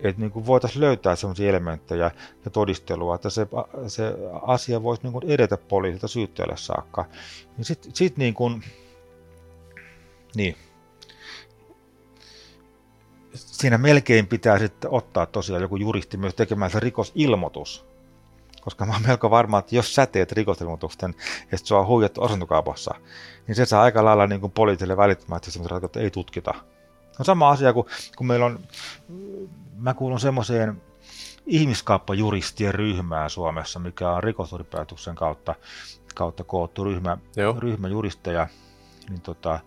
[0.00, 2.10] Että niin voitaisiin löytää sellaisia elementtejä
[2.44, 3.46] ja todistelua, että se,
[3.86, 7.04] se asia voisi niin kuin edetä poliisilta syyttäjälle saakka.
[7.56, 8.64] Niin sitten sit niin kuin,
[10.34, 10.56] niin.
[13.34, 17.84] Siinä melkein pitää sitten ottaa tosiaan joku juristi myös tekemään se rikosilmoitus.
[18.60, 21.14] Koska mä oon melko varma, että jos sä teet rikosilmoituksen
[21.52, 22.20] ja se on huijattu
[23.46, 26.54] niin se saa aika lailla niin poliisille välittömästi semmoisen, että ei tutkita
[27.18, 28.58] on sama asia kuin kun meillä on,
[29.76, 30.82] mä kuulun semmoiseen
[31.46, 35.54] ihmiskauppajuristien ryhmään Suomessa, mikä on rikosuripäätöksen kautta,
[36.14, 37.18] kautta koottu ryhmä,
[37.58, 38.48] ryhmä juristeja.
[39.08, 39.60] niin tota,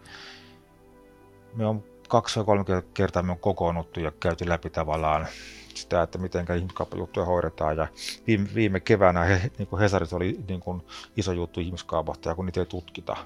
[1.54, 5.28] me on kaksi vai kolme kertaa me on kokoonnuttu ja käyty läpi tavallaan
[5.74, 7.78] sitä, että miten ihmiskauppajuttuja hoidetaan.
[7.78, 7.88] Ja
[8.28, 10.82] viime, viime keväänä he, niin kuin Hesarissa oli niin kuin
[11.18, 13.18] iso juttu ihmiskaupasta, ja kun niitä ei tutkita,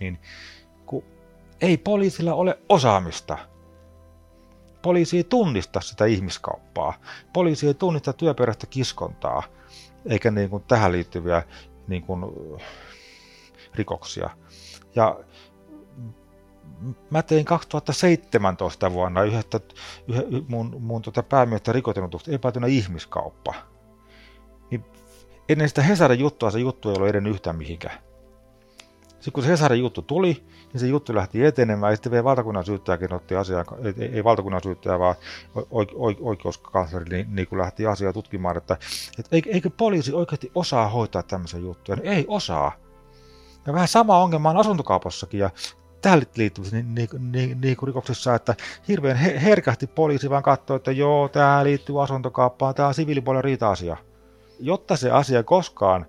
[0.00, 0.18] niin
[0.86, 1.04] kun
[1.60, 3.38] ei poliisilla ole osaamista.
[4.82, 6.94] Poliisi ei tunnista sitä ihmiskauppaa.
[7.32, 9.42] Poliisi ei tunnista työperäistä kiskontaa,
[10.06, 11.42] eikä niin kuin tähän liittyviä
[11.88, 12.24] niin kuin,
[13.74, 14.30] rikoksia.
[14.94, 15.20] Ja
[17.10, 19.60] mä tein 2017 vuonna yhdestä,
[20.08, 23.54] yhä, mun, mun tota päämiestä rikotilmoituksesta epäiltynä ihmiskauppa.
[24.70, 24.84] Niin
[25.48, 27.98] ennen sitä Hesarin juttua se juttu ei ollut edennyt yhtään mihinkään.
[29.08, 30.44] Sitten kun se Hesarin juttu tuli,
[30.76, 34.62] niin se juttu lähti etenemään, ja sitten vielä valtakunnan syyttäjäkin otti asiaa, ei, ei valtakunnan
[34.62, 35.14] syyttäjä, vaan
[36.20, 38.76] oikeuskansleri niin, niin kuin lähti asiaa tutkimaan, että,
[39.18, 42.72] että eikö poliisi oikeasti osaa hoitaa tämmöisen juttuja, niin ei osaa.
[43.66, 45.50] Ja vähän sama ongelma on asuntokaupassakin, ja
[46.02, 48.54] tähän liittyvissä niin, niin, niin, niin rikoksissa, että
[48.88, 53.96] hirveän herkästi poliisi vaan katsoo, että joo, tämä liittyy asuntokauppaan, tämä on siviilipuolen riita-asia.
[54.60, 56.06] Jotta se asia koskaan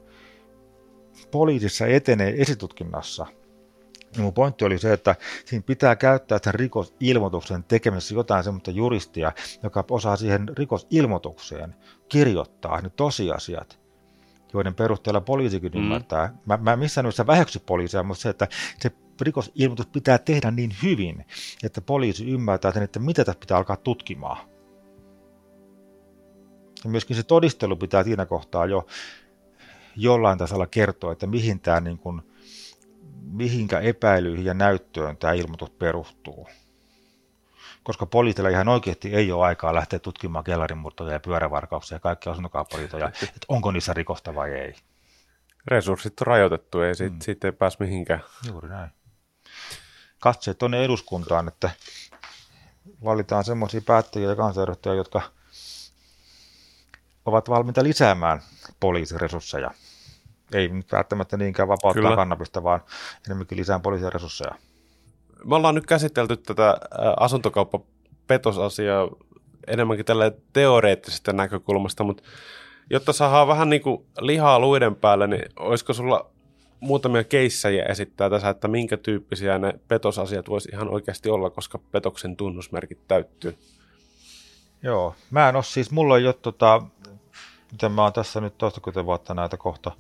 [1.32, 3.26] poliisissa etenee esitutkinnassa,
[4.16, 5.16] niin mun pointti oli se, että
[5.46, 9.32] siinä pitää käyttää sen rikosilmoituksen tekemisessä jotain semmoista juristia,
[9.64, 11.76] joka osaa siihen rikosilmoitukseen
[12.10, 13.80] kirjoittaa ne tosiasiat,
[14.54, 15.80] joiden perusteella poliisikin mm.
[15.80, 16.34] ymmärtää.
[16.46, 18.48] Mä, mä missään nimessä väheksy poliisia, mutta se, että
[18.80, 18.92] se
[19.22, 21.26] rikosilmoitus pitää tehdä niin hyvin,
[21.64, 24.48] että poliisi ymmärtää sen, että mitä tässä pitää alkaa tutkimaan.
[26.84, 28.88] Ja myöskin se todistelu pitää siinä kohtaa jo
[29.96, 32.22] jollain tasolla kertoa, että mihin tämä niin kuin,
[33.22, 36.48] mihinkä epäilyihin ja näyttöön tämä ilmoitus perustuu.
[37.84, 43.08] Koska poliisilla ihan oikeasti ei ole aikaa lähteä tutkimaan kellarimurtoja ja pyörävarkauksia ja kaikkia asuntokauppariitoja,
[43.36, 44.74] että onko niissä rikosta vai ei.
[45.68, 47.20] Resurssit on rajoitettu, ei mm.
[47.22, 48.24] siitä ei pääse mihinkään.
[48.48, 48.90] Juuri näin
[50.20, 51.70] katseet tuonne eduskuntaan, että
[53.04, 55.22] valitaan semmoisia päättäjiä ja kansanedustajia, jotka
[57.26, 58.42] ovat valmiita lisäämään
[58.80, 59.72] poliisiresursseja.
[60.54, 62.16] Ei nyt välttämättä niinkään vapauttaa Kyllä.
[62.16, 62.82] kannabista, vaan
[63.28, 64.56] enemmänkin lisää poliisiresursseja.
[65.46, 66.78] Me ollaan nyt käsitelty tätä
[67.20, 69.10] asuntokauppapetosasiaa
[69.68, 72.24] enemmänkin tällä teoreettisesta näkökulmasta, mutta
[72.90, 76.30] jotta saadaan vähän niin kuin lihaa luiden päälle, niin olisiko sulla
[76.80, 82.36] muutamia keissejä esittää tässä, että minkä tyyppisiä ne petosasiat voisi ihan oikeasti olla, koska petoksen
[82.36, 83.58] tunnusmerkit täyttyy.
[84.84, 86.82] Joo, mä en ole siis, mulla ei ole tota,
[87.72, 89.92] miten mä oon tässä nyt toistakymmentä vuotta näitä kohta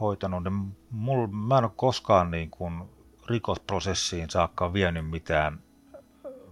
[0.00, 2.82] hoitanut, niin mul, mä en ole koskaan niin kuin
[3.28, 5.60] rikosprosessiin saakka vienyt mitään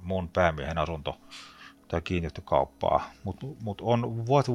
[0.03, 1.17] mun päämiehen asunto
[1.89, 3.11] tai kiinteistökauppaa.
[3.25, 4.49] Mutta mut on vuos,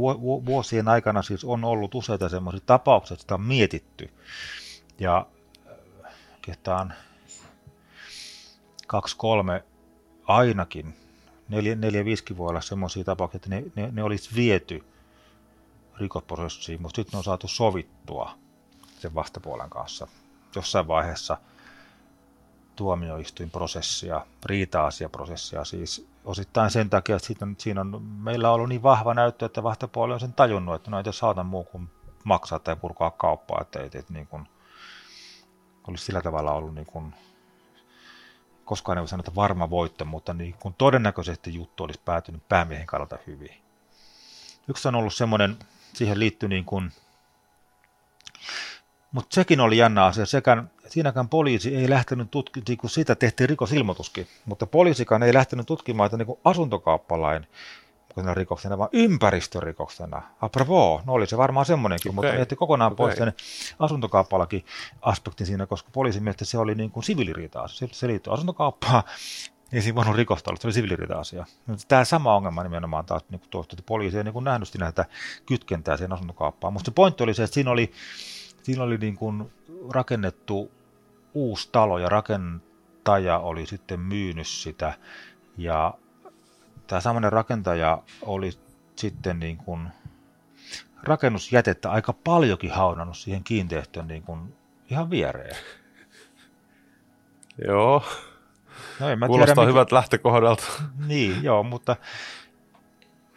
[0.45, 4.09] vuosien aikana siis on ollut useita semmoisia tapauksia, sitä on mietitty.
[4.99, 5.25] Ja
[5.67, 6.93] äh, oikeastaan
[8.87, 9.63] kaksi, kolme
[10.23, 10.95] ainakin,
[11.49, 14.83] neljä, neljä viisikin voi olla semmoisia tapauksia, että ne, ne, ne olisi viety
[15.97, 18.42] rikosprosessiin, mutta sitten ne on saatu sovittua
[19.03, 20.07] sen vastapuolen kanssa
[20.55, 21.37] jossain vaiheessa
[22.75, 28.83] tuomioistuinprosessia, riita-asiaprosessia siis osittain sen takia, että siinä on, siinä on, meillä on ollut niin
[28.83, 31.89] vahva näyttö, että vastapuoli on sen tajunnut, että no ei saata muu kuin
[32.23, 34.47] maksaa tai purkaa kauppaa, että ei, että niin kuin,
[35.87, 37.15] olisi sillä tavalla ollut niin kuin,
[38.65, 42.87] koskaan ei voi sanoa, että varma voitto, mutta niin kuin todennäköisesti juttu olisi päätynyt päämiehen
[42.87, 43.63] kannalta hyvin.
[44.67, 45.57] Yksi on ollut semmoinen,
[45.93, 46.91] siihen liittyy niin kuin,
[49.13, 50.25] mutta sekin oli jännä asia.
[50.25, 56.05] Sekään, siinäkään poliisi ei lähtenyt tutkimaan, kun siitä tehtiin rikosilmoituskin, mutta poliisikaan ei lähtenyt tutkimaan
[56.05, 57.47] että niin asuntokauppalain
[58.33, 60.21] rikoksena, vaan ympäristörikoksena.
[60.41, 62.15] Apropos, no oli se varmaan semmoinenkin, okay.
[62.15, 63.05] mutta jätti kokonaan okay.
[63.05, 63.33] pois sen
[63.79, 64.65] asuntokauppalakin
[65.01, 67.87] aspektin siinä, koska poliisin mielestä se oli niin kuin siviiliriita-asia.
[67.87, 69.03] Se, se liittyy asuntokauppaan,
[69.71, 71.45] ei siinä voinut rikosta olla, se oli siviiliriita-asia.
[71.87, 75.05] Tämä sama ongelma nimenomaan taas niin tuosta, että poliisi ei niin nähnyt näitä
[75.45, 76.73] kytkentää siihen asuntokauppaan.
[76.73, 77.91] Mutta se pointti oli se, että siinä oli
[78.63, 79.53] siinä oli niin kuin
[79.89, 80.71] rakennettu
[81.33, 84.93] uusi talo ja rakentaja oli sitten myynyt sitä
[85.57, 85.93] ja
[86.87, 88.51] tämä samainen rakentaja oli
[88.95, 89.87] sitten niin kuin
[91.03, 94.55] rakennusjätettä aika paljonkin haudannut siihen kiinteistöön niin kuin
[94.89, 95.55] ihan viereen.
[97.67, 98.03] Joo.
[98.99, 99.95] No, en mä Kuulostaa tiedä, hyvät mikä...
[99.95, 100.63] lähtökohdalta.
[101.07, 101.95] Niin, joo, mutta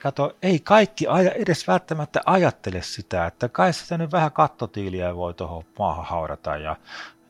[0.03, 5.35] kato, ei kaikki aja, edes välttämättä ajattele sitä, että kai sitä nyt vähän kattotiiliä voi
[5.35, 6.77] tuohon maahan haudata ja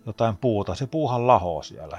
[0.07, 1.99] jotain puuta, se puuhan lahoo siellä.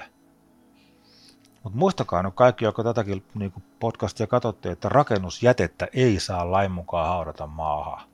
[1.64, 7.08] Mutta muistakaa nyt kaikki, jotka tätäkin niin podcastia katsotte, että rakennusjätettä ei saa lain mukaan
[7.08, 8.08] haudata maahan.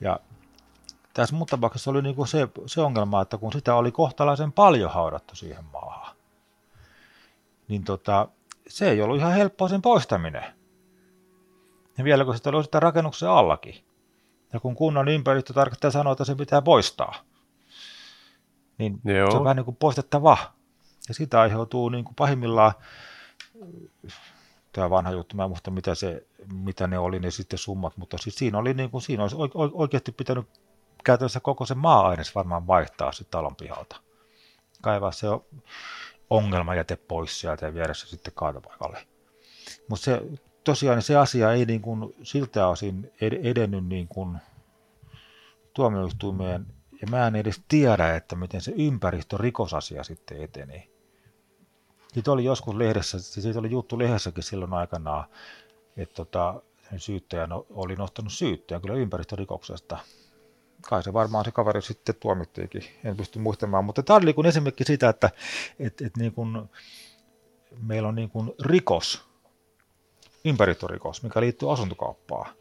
[0.00, 0.20] Ja
[1.14, 5.36] tässä mun tapauksessa oli niin se, se ongelma, että kun sitä oli kohtalaisen paljon haudattu
[5.36, 6.16] siihen maahan,
[7.68, 8.28] niin tota,
[8.68, 10.61] se ei ollut ihan helppoa sen poistaminen.
[11.98, 13.84] Ja vielä kun sitä oli sitä rakennuksen allakin.
[14.52, 17.14] Ja kun kunnan ympäristötarkastaja sanoo, että se pitää poistaa,
[18.78, 19.30] niin Joo.
[19.30, 20.38] se on vähän niin kuin poistettava.
[21.08, 22.72] Ja sitä aiheutuu niin kuin pahimmillaan,
[24.72, 28.18] tämä vanha juttu, mä en muista mitä, se, mitä ne oli ne sitten summat, mutta
[28.18, 29.36] siis siinä, oli niin kuin, siinä olisi
[29.72, 30.46] oikeasti pitänyt
[31.04, 33.96] käytännössä koko se maa-aines varmaan vaihtaa sitten talon pihalta.
[34.82, 35.26] Kaivaa se
[36.30, 39.06] ongelmajäte pois sieltä ja viedä se sitten kaatopaikalle.
[39.88, 40.22] Mutta se,
[40.64, 44.38] tosiaan se asia ei niin kuin siltä osin edennyt niin kuin
[45.74, 46.66] tuomioistuimeen,
[47.02, 50.90] ja mä en edes tiedä, että miten se ympäristörikosasia sitten eteni.
[52.12, 55.24] Siitä oli joskus lehdessä, siitä oli juttu lehdessäkin silloin aikanaan,
[55.96, 56.62] että tota,
[56.96, 59.98] syyttäjä oli nostanut syyttäjän kyllä ympäristörikoksesta.
[60.88, 64.84] Kai se varmaan se kaveri sitten tuomittiinkin, en pysty muistamaan, mutta tämä oli niin esimerkki
[64.84, 65.30] sitä, että
[65.78, 66.62] et, et niin kuin,
[67.82, 69.31] meillä on niin kuin rikos,
[70.44, 72.54] ympäristörikos, mikä liittyy asuntokauppaan.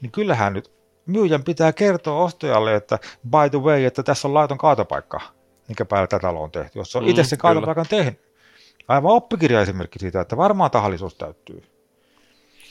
[0.00, 0.72] Niin kyllähän nyt
[1.06, 5.20] myyjän pitää kertoa ostajalle, että by the way, että tässä on laiton kaatopaikka,
[5.68, 8.20] minkä päällä tätä on tehty, jos on mm, itse sen kaatopaikan tehnyt.
[8.88, 11.62] Aivan oppikirja esimerkki siitä, että varmaan tahallisuus täyttyy.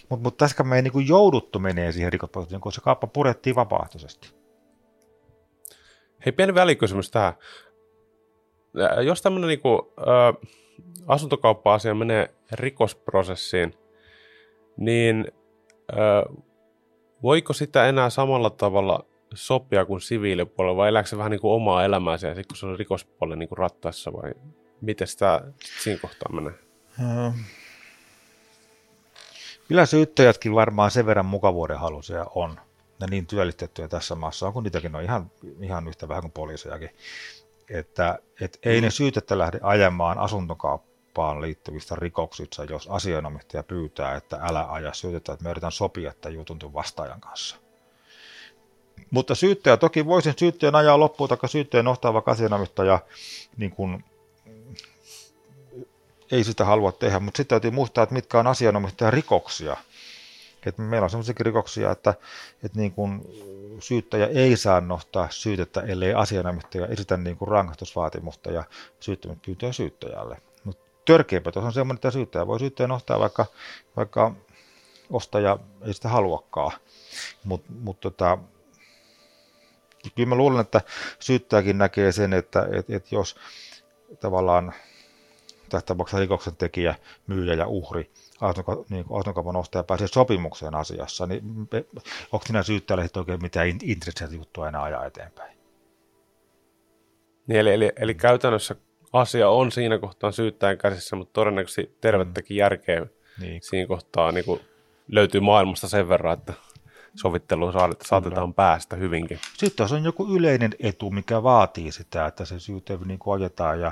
[0.10, 4.34] Mutta mut tässä me ei niinku jouduttu menee siihen rikosprosessiin, kun se kauppa purettiin vapaaehtoisesti.
[6.26, 7.34] Hei, pieni välikysymys tähän.
[9.06, 10.50] Jos tämmöinen niinku, äh,
[11.08, 13.74] asuntokauppa-asia menee rikosprosessiin,
[14.80, 15.32] niin
[15.94, 16.36] äh,
[17.24, 21.86] voiko sitä enää samalla tavalla sopia kuin siviilipuolella, vai elääkö se vähän niin kuin omaa
[21.86, 24.34] elämäänsä, ja kun se on rikospuolella niin kuin rattaissa, vai
[24.82, 25.42] miten sitä
[25.84, 26.54] siinä kohtaa menee?
[29.68, 32.60] Kyllä syyttäjätkin varmaan sen verran mukavuuden halusia on,
[33.00, 36.90] ja niin työllistettyjä tässä maassa on, kun niitäkin on ihan, ihan yhtä vähän kuin poliisejakin,
[37.70, 44.40] että et ei ne syytettä lähde ajamaan asuntokauppaa kauppaan liittyvistä rikoksista, jos asianomistaja pyytää, että
[44.42, 47.56] älä aja syytettä, että me yritän sopia tämän jutun vastaajan kanssa.
[49.12, 53.00] Mutta syyttäjä, toki voisin syyttäjän ajaa loppuun, tai syyttäjän nostaa vaikka asianomistaja
[53.58, 54.04] niin kuin,
[56.32, 59.78] ei sitä halua tehdä, mutta sitten täytyy muistaa, että mitkä on asianomistajan rikoksia.
[60.66, 62.14] että meillä on sellaisia rikoksia, että,
[62.64, 63.22] että niin kuin
[63.80, 68.64] syyttäjä ei saa nostaa syytettä, ellei asianomistaja esitä niin kuin rangaistusvaatimusta ja
[69.00, 69.38] syyttämät
[69.72, 70.49] syyttäjälle
[71.10, 73.46] törkeämpä on semmoinen, että syyttäjä voi syyttäjä nostaa vaikka,
[73.96, 74.32] vaikka
[75.12, 76.72] ostaja ei sitä haluakaan.
[77.44, 78.38] Mutta mut tota,
[80.16, 80.82] kyllä mä luulen, että
[81.20, 83.36] syyttäjäkin näkee sen, että et, et jos
[84.20, 84.74] tavallaan
[85.70, 86.96] tässä tapauksessa rikoksen tekijä,
[87.28, 88.12] myyjä ja uhri,
[88.90, 91.44] niin asuntokaupan ostaja pääsee sopimukseen asiassa, niin
[92.32, 95.58] onko sinä syyttäjälle oikein mitään intressiä juttua enää ajaa eteenpäin?
[97.48, 98.76] Niin, eli, eli, eli käytännössä
[99.14, 102.60] asia on siinä kohtaa syyttäjän käsissä, mutta todennäköisesti tervettäkin mm.
[102.60, 103.06] järkeä
[103.40, 103.62] niin.
[103.64, 104.62] siinä kohtaa niin kuin
[105.08, 106.54] löytyy maailmasta sen verran, että
[107.16, 107.74] sovitteluun
[108.06, 109.40] saatetaan päästä hyvinkin.
[109.58, 113.82] Sitten jos on joku yleinen etu, mikä vaatii sitä, että se syyte niin kuin ajetaan
[113.82, 113.92] ja,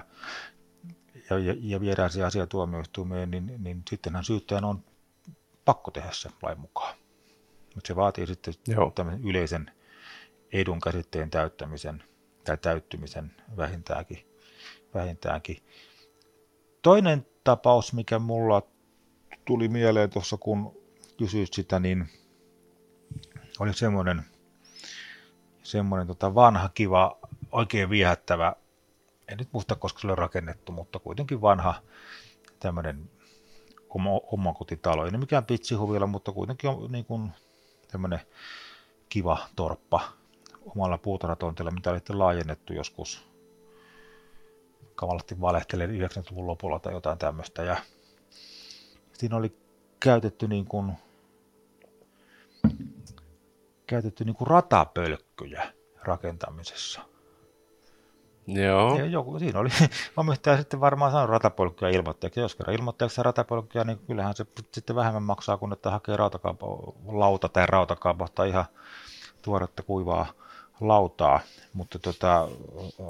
[1.30, 4.84] ja, ja, ja viedään se asia tuomioistuimeen, niin, niin sittenhän syyttäjän on
[5.66, 6.96] pakko tehdä se lain mukaan.
[7.76, 8.54] Mutta se vaatii sitten
[8.96, 9.72] tämän yleisen
[10.54, 12.04] edun käsitteen täyttämisen
[12.44, 14.27] tai täyttymisen vähintäänkin
[14.94, 15.58] vähintäänkin.
[16.82, 18.62] Toinen tapaus, mikä mulla
[19.46, 20.78] tuli mieleen tuossa, kun
[21.18, 22.10] kysyit sitä, niin
[23.60, 24.26] oli semmoinen,
[25.64, 27.20] semmoinen tota vanha, kiva,
[27.52, 28.56] oikein viehättävä,
[29.28, 31.82] en nyt muista, koska se oli rakennettu, mutta kuitenkin vanha
[32.60, 33.12] tämmöinen
[33.90, 35.06] oma, omakotitalo.
[35.06, 37.32] Ei mikään pitsihuvilla, mutta kuitenkin on niin kuin
[37.92, 38.20] tämmöinen
[39.10, 40.02] kiva torppa
[40.66, 43.28] omalla puutarhatontilla, mitä oli laajennettu joskus
[44.98, 47.64] kamalasti valehtelen 90-luvun lopulla tai jotain tämmöistä.
[47.64, 47.78] Ja
[49.14, 49.58] siinä oli
[50.00, 50.94] käytetty niin kuin,
[53.88, 55.74] käytetty niin kuin ratapölkkyjä
[56.04, 57.02] rakentamisessa.
[58.48, 58.98] Joo.
[58.98, 59.70] Ja joku, siinä oli,
[60.18, 62.40] omistaja sitten varmaan saanut ratapolkkuja ilmoittajaksi.
[62.40, 66.18] Jos kerran ilmoittajaksi ratapolkkuja, niin kyllähän se sitten vähemmän maksaa kuin että hakee
[67.06, 68.66] lauta tai rautakaupasta ihan
[69.42, 70.26] tuoretta kuivaa
[70.80, 71.40] lautaa,
[71.74, 72.48] mutta tota,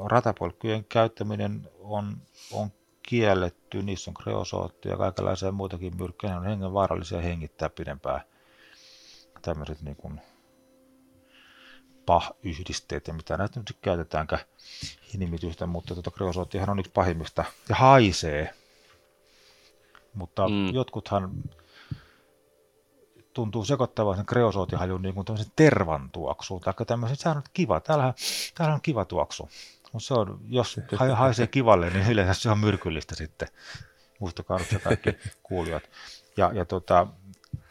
[0.05, 2.17] ratapolkkujen käyttäminen on,
[2.51, 2.71] on
[3.03, 8.21] kielletty, niissä on kreosoottia ja kaikenlaisia muitakin myrkkyjä, ne on hengen vaarallisia hengittää pidempään
[9.41, 10.21] tämmöiset niin kuin
[12.05, 14.41] PAH-yhdisteet ja mitä näitä nyt käytetäänkään
[15.17, 18.53] nimitystä, mutta tota kreosoottihan on yksi pahimmista ja haisee.
[20.13, 20.73] Mutta mm.
[20.73, 21.31] jotkuthan
[23.37, 28.13] tuntuu sekoittavan sen kreosootihajun niin kuin tämmöisen tervan tuoksuun, tai tämmöisen, sehän on kiva, täällähän,
[28.55, 29.49] täällähän on kiva tuoksu.
[29.93, 30.79] Mutta se on, jos
[31.13, 33.47] haisee kivalle, niin yleensä se on myrkyllistä sitten.
[34.19, 35.09] Muistakaa nyt kaikki
[35.43, 35.83] kuulijat.
[36.37, 37.07] Ja, ja tota,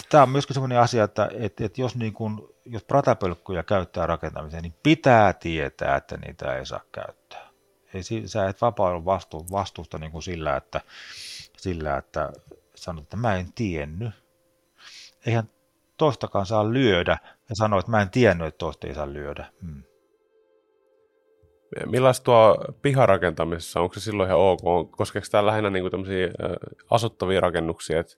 [0.09, 4.62] tämä on myöskin sellainen asia, että, että, että jos, niin kun, jos pratapölkkyjä käyttää rakentamiseen,
[4.62, 7.49] niin pitää tietää, että niitä ei saa käyttää.
[7.95, 10.81] Ei, sä et vapaa vastu, vastuusta niin kuin sillä, että,
[11.57, 12.33] sillä, että
[12.75, 14.14] sanot, että mä en tiennyt.
[15.27, 15.49] Eihän
[15.97, 17.19] toistakaan saa lyödä
[17.49, 19.47] ja sanoa, että mä en tiennyt, että toista ei saa lyödä.
[19.63, 19.83] Hmm.
[21.87, 24.91] Millaista tuo piharakentamisessa, onko se silloin ihan ok?
[24.91, 26.29] Koskeeko tämä lähinnä niin tämmöisiä
[26.91, 28.17] asuttavia rakennuksia, että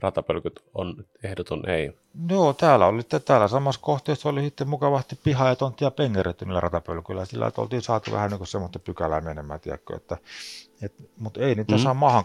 [0.00, 1.92] ratapölkyt on ehdoton ei?
[2.28, 6.60] Joo, täällä oli täällä samassa kohteessa oli sitten mukavasti piha ja tontti ja pengeretty niillä
[6.60, 7.24] ratapölkyillä.
[7.24, 10.16] Sillä että oltiin saatu vähän niin semmoista pykälää menemään, tiedätkö, että,
[10.82, 11.78] et, mutta ei niitä mm.
[11.78, 12.24] saa maahan.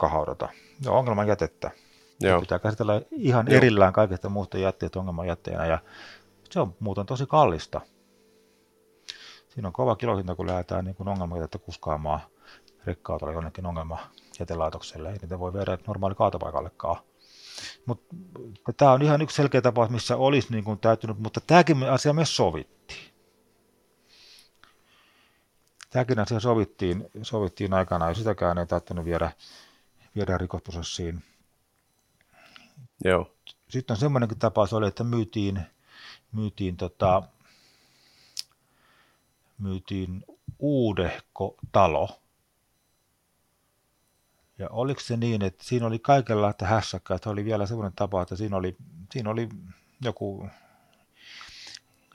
[0.83, 1.71] Ne on ongelman jätettä.
[2.19, 2.41] Joo.
[2.41, 3.57] Pitää käsitellä ihan Joo.
[3.57, 5.79] erillään kaikista muista jätteistä ongelman jätteenä ja
[6.49, 7.81] se on muuten tosi kallista.
[9.49, 12.19] Siinä on kova kilohinta, kun lähdetään niin kuin ongelmajätettä kuskaamaan
[12.85, 15.09] rekka jonnekin ongelmajätelaitokselle.
[15.11, 16.97] Ei niitä voi viedä normaali kaatopaikallekaan.
[17.85, 18.15] Mutta
[18.77, 22.35] tämä on ihan yksi selkeä tapaus, missä olisi niin kuin täytynyt, mutta tämäkin asia myös
[22.35, 23.13] sovittiin.
[25.89, 29.31] Tämäkin asia sovittiin, sovittiin aikanaan, ja sitäkään ei täytynyt viedä,
[30.15, 31.23] viedä rikosprosessiin.
[33.03, 33.31] Joo.
[33.69, 35.61] Sitten on semmoinenkin tapaus oli, että myytiin,
[36.31, 37.23] myytiin, tota,
[39.57, 40.25] myytiin
[40.59, 42.19] uudehko talo,
[44.59, 48.35] ja oliko se niin, että siinä oli kaikenlaista hässäkkää, että oli vielä semmoinen tapa, että
[48.35, 48.77] siinä oli,
[49.11, 49.49] siinä oli
[50.01, 50.49] joku,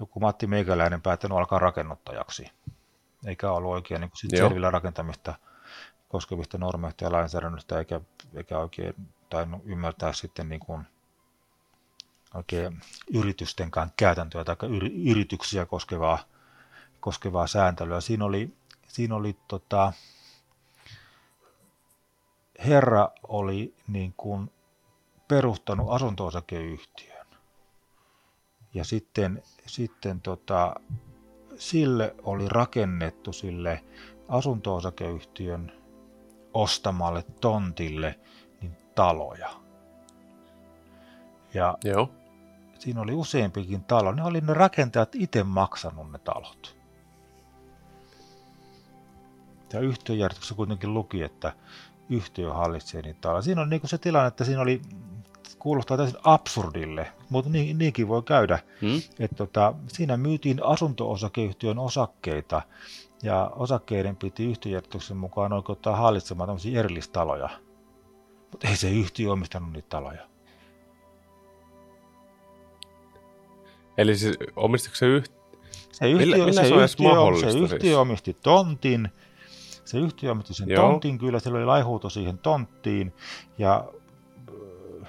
[0.00, 2.46] joku Matti Meikäläinen päättänyt alkaa rakennuttajaksi,
[3.26, 5.34] eikä ollut oikein niin sit selvillä rakentamista
[6.08, 8.00] koskevista normeista ja lainsäädännöstä, eikä,
[8.34, 8.94] eikä oikein
[9.32, 10.84] tainnut ymmärtää sitten niin kuin
[12.34, 12.80] oikein
[13.14, 14.56] yritystenkään käytäntöä tai
[15.04, 16.18] yrityksiä koskevaa,
[17.00, 18.00] koskevaa sääntelyä.
[18.00, 18.56] Siinä oli,
[18.88, 19.92] siinä oli tota,
[22.66, 24.50] herra oli niin kuin
[25.28, 27.26] perustanut asunto-osakeyhtiön.
[28.74, 30.74] Ja sitten, sitten tota,
[31.56, 33.84] sille oli rakennettu sille
[34.28, 35.72] asunto-osakeyhtiön
[36.54, 38.18] ostamalle tontille
[38.94, 39.50] taloja.
[41.54, 42.10] Ja Joo.
[42.78, 44.12] siinä oli useampikin talo.
[44.12, 46.76] Ne oli ne rakentajat itse maksanut ne talot.
[49.72, 51.52] Ja yhtiöjärjestyksessä kuitenkin luki, että
[52.10, 53.42] yhtiö hallitsee niitä taloja.
[53.42, 54.82] Siinä on niin se tilanne, että siinä oli,
[55.58, 59.02] kuulostaa täysin absurdille, mutta niin, niinkin voi käydä, hmm?
[59.18, 62.62] että tota, siinä myytiin asunto-osakeyhtiön osakkeita
[63.22, 67.48] ja osakkeiden piti yhtiöjärjestyksen mukaan oikeuttaa hallitsemaan tämmöisiä erillistaloja.
[68.52, 70.26] Mutta ei se yhtiö omistanut niitä taloja.
[73.98, 75.42] Eli siis omistiko se yhtiö?
[75.92, 77.96] Se yhtiö, millä, millä se, se, yhtiö, se yhtiö siis?
[77.96, 79.08] omisti tontin,
[79.84, 80.90] se yhtiö omisti sen Joo.
[80.90, 83.12] tontin kyllä, siellä oli laihuuto siihen tonttiin
[83.58, 83.84] ja
[85.02, 85.08] äh,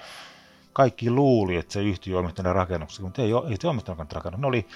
[0.72, 4.40] kaikki luuli, että se yhtiö omisti ne rakennuksia, mutta ei, ei se omistanut rakennuksia.
[4.40, 4.66] Ne oli,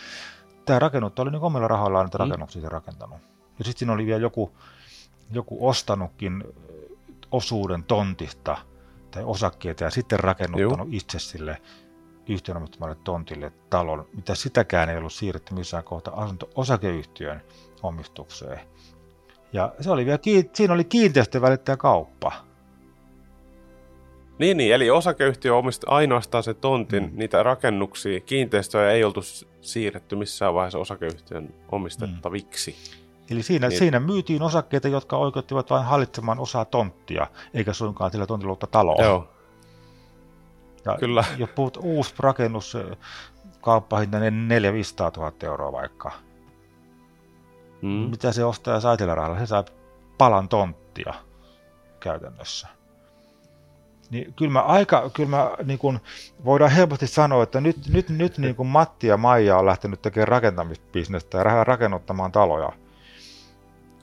[0.65, 2.25] tämä rakennuttu oli niin omilla rahoillaan niitä mm.
[2.25, 3.19] rakennuksia rakentanut.
[3.59, 4.53] Ja sitten siinä oli vielä joku,
[5.31, 6.45] joku ostanutkin
[7.31, 8.57] osuuden tontista
[9.11, 10.97] tai osakkeita ja sitten rakennuttanut Joo.
[10.97, 11.63] itse sille
[12.29, 12.69] yhtiön
[13.05, 17.43] tontille talon, mitä sitäkään ei ollut siirretty missään kohtaa asunto osakeyhtiön
[17.83, 18.61] omistukseen.
[19.53, 20.19] Ja se oli vielä,
[20.53, 22.33] siinä oli kiinteistövälittäjä kauppa.
[24.39, 27.11] Niin, niin, eli osakeyhtiö omisti ainoastaan se tontin, mm.
[27.19, 29.21] niitä rakennuksia, kiinteistöjä ei oltu
[29.61, 32.71] siirretty missään vaiheessa osakeyhtiön omistettaviksi.
[32.71, 33.08] Mm.
[33.31, 33.79] Eli siinä, niin.
[33.79, 39.05] siinä myytiin osakkeita, jotka oikeuttivat vain hallitsemaan osaa tonttia, eikä suinkaan sillä tontilla ollut taloa.
[39.05, 39.29] Joo.
[40.85, 41.25] Ja Kyllä.
[41.37, 42.77] Jos puhut uusi rakennus,
[43.61, 46.13] kauppahinta 4 500 000 euroa vaikka,
[47.83, 47.89] Mm.
[47.89, 49.39] Mitä se ostaja sai tällä rahalla?
[49.39, 49.65] Se sai
[50.19, 51.15] palan tonttia
[52.01, 52.69] käytännössä.
[54.11, 56.01] Niin kyllä mä aika, kyllä mä niin kuin,
[56.45, 60.29] voidaan helposti sanoa, että nyt, nyt, nyt niin kuin Matti ja Maija on lähtenyt tekemään
[60.29, 62.73] rakentamisbisnestä ja rakennuttamaan taloja.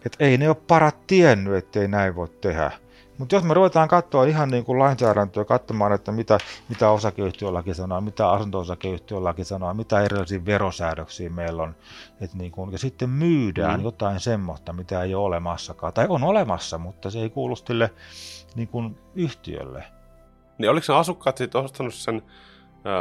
[0.05, 2.71] Että ei ne ole parat tiennyt, ettei näin voi tehdä.
[3.17, 6.37] Mutta jos me ruvetaan katsoa ihan niin kuin lainsäädäntöä, katsomaan, että mitä,
[6.69, 11.75] mitä osakeyhtiölaki sanoo, mitä asunto-osakeyhtiölaki sanoo, mitä erilaisia verosäädöksiä meillä on,
[12.21, 13.83] et niin kuin, ja sitten myydään mm.
[13.83, 17.91] jotain semmoista, mitä ei ole olemassakaan, tai on olemassa, mutta se ei kuulu sille
[18.55, 19.83] niin kuin yhtiölle.
[20.57, 22.21] Niin oliko se asukkaat sitten ostanut sen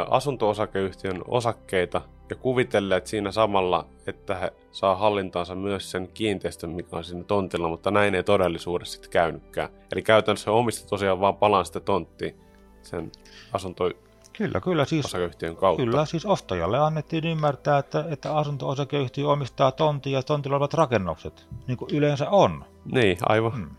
[0.09, 7.03] asunto-osakeyhtiön osakkeita ja kuvitelleet siinä samalla, että he saa hallintaansa myös sen kiinteistön, mikä on
[7.03, 9.69] siinä tontilla, mutta näin ei todellisuudessa sitten käynytkään.
[9.93, 12.33] Eli käytännössä he omisti tosiaan vaan palan sitä tonttia
[12.81, 13.11] sen
[13.53, 13.91] asunto
[14.37, 15.83] Kyllä, kyllä siis, osakeyhtiön kautta.
[15.83, 21.77] kyllä siis ostajalle annettiin ymmärtää, että, että asunto-osakeyhtiö omistaa tontin ja tontilla olevat rakennukset, niin
[21.77, 22.65] kuin yleensä on.
[22.85, 23.53] Niin, aivan.
[23.53, 23.69] Hmm.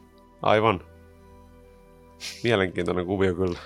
[0.43, 0.81] Aivan.
[2.45, 3.59] Mielenkiintoinen kuvio kyllä.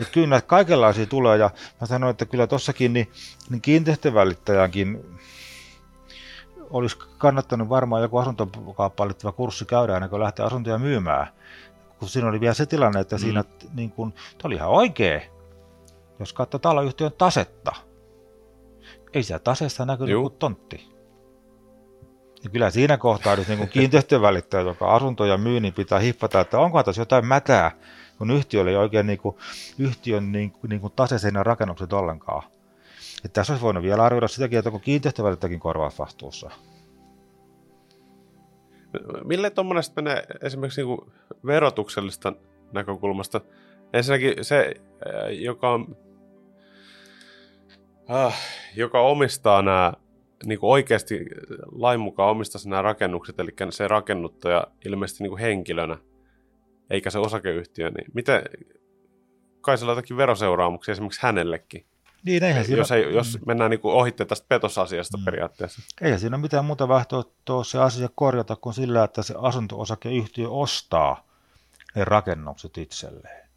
[0.00, 3.10] Et kyllä näitä kaikenlaisia tulee, ja mä sanoin, että kyllä tossakin niin,
[3.50, 5.04] niin kiinteistövälittäjänkin
[6.70, 11.26] olisi kannattanut varmaan joku asuntokauppaan liittyvä kurssi käydä ennen kuin lähtee asuntoja myymään.
[11.98, 13.20] Kun siinä oli vielä se tilanne, että mm.
[13.20, 13.44] siinä
[13.74, 15.20] niin kun, oli ihan oikea,
[16.18, 17.72] jos katsoo taloyhtiön tasetta.
[19.12, 20.90] Ei siellä taseessa näkynyt kuin tontti.
[22.44, 26.82] Ja kyllä siinä kohtaa nyt niin kiinteistövälittäjä, joka asuntoja myy, niin pitää hiffata, että onko
[26.82, 27.70] tässä jotain mätää,
[28.20, 29.36] kun yhtiöllä ei oikein niin kuin,
[29.78, 32.42] yhtiön niin niin kuin taseeseen ja rakennukset ollenkaan.
[33.24, 36.50] Että tässä olisi voinut vielä arvioida sitäkin, että onko kiinteistövälittäjäkin korvausvastuussa.
[39.24, 41.12] Mille tuommoinen menee esimerkiksi niin kuin
[41.46, 42.32] verotuksellista
[42.72, 43.40] näkökulmasta?
[43.92, 44.74] Ensinnäkin se,
[45.30, 45.96] joka, on,
[48.10, 48.38] äh,
[48.76, 49.92] joka omistaa nämä
[50.44, 51.26] niin kuin oikeasti
[51.72, 55.98] lain mukaan omistaisi nämä rakennukset, eli se rakennuttaja ilmeisesti niin kuin henkilönä,
[56.90, 58.42] eikä se osakeyhtiö, niin miten,
[59.60, 61.86] kai sillä jotakin veroseuraamuksia esimerkiksi hänellekin?
[62.24, 62.80] Niin, eihän siinä...
[62.80, 65.24] jos, ei, jos mennään niin ohitte tästä petosasiasta mm.
[65.24, 65.82] periaatteessa.
[66.00, 71.26] Eihän siinä ole mitään muuta vaihtoehtoa se asia korjata kuin sillä, että se asunto-osakeyhtiö ostaa
[71.94, 73.48] ne rakennukset itselleen.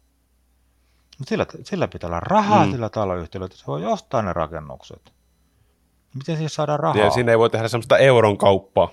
[1.18, 2.72] Mutta sillä, sillä pitää olla rahaa mm.
[2.72, 5.12] sillä taloyhtiöllä, että se voi ostaa ne rakennukset.
[6.14, 7.04] Miten siihen saadaan rahaa?
[7.04, 8.88] Ja siinä ei voi tehdä semmoista euron kauppaa.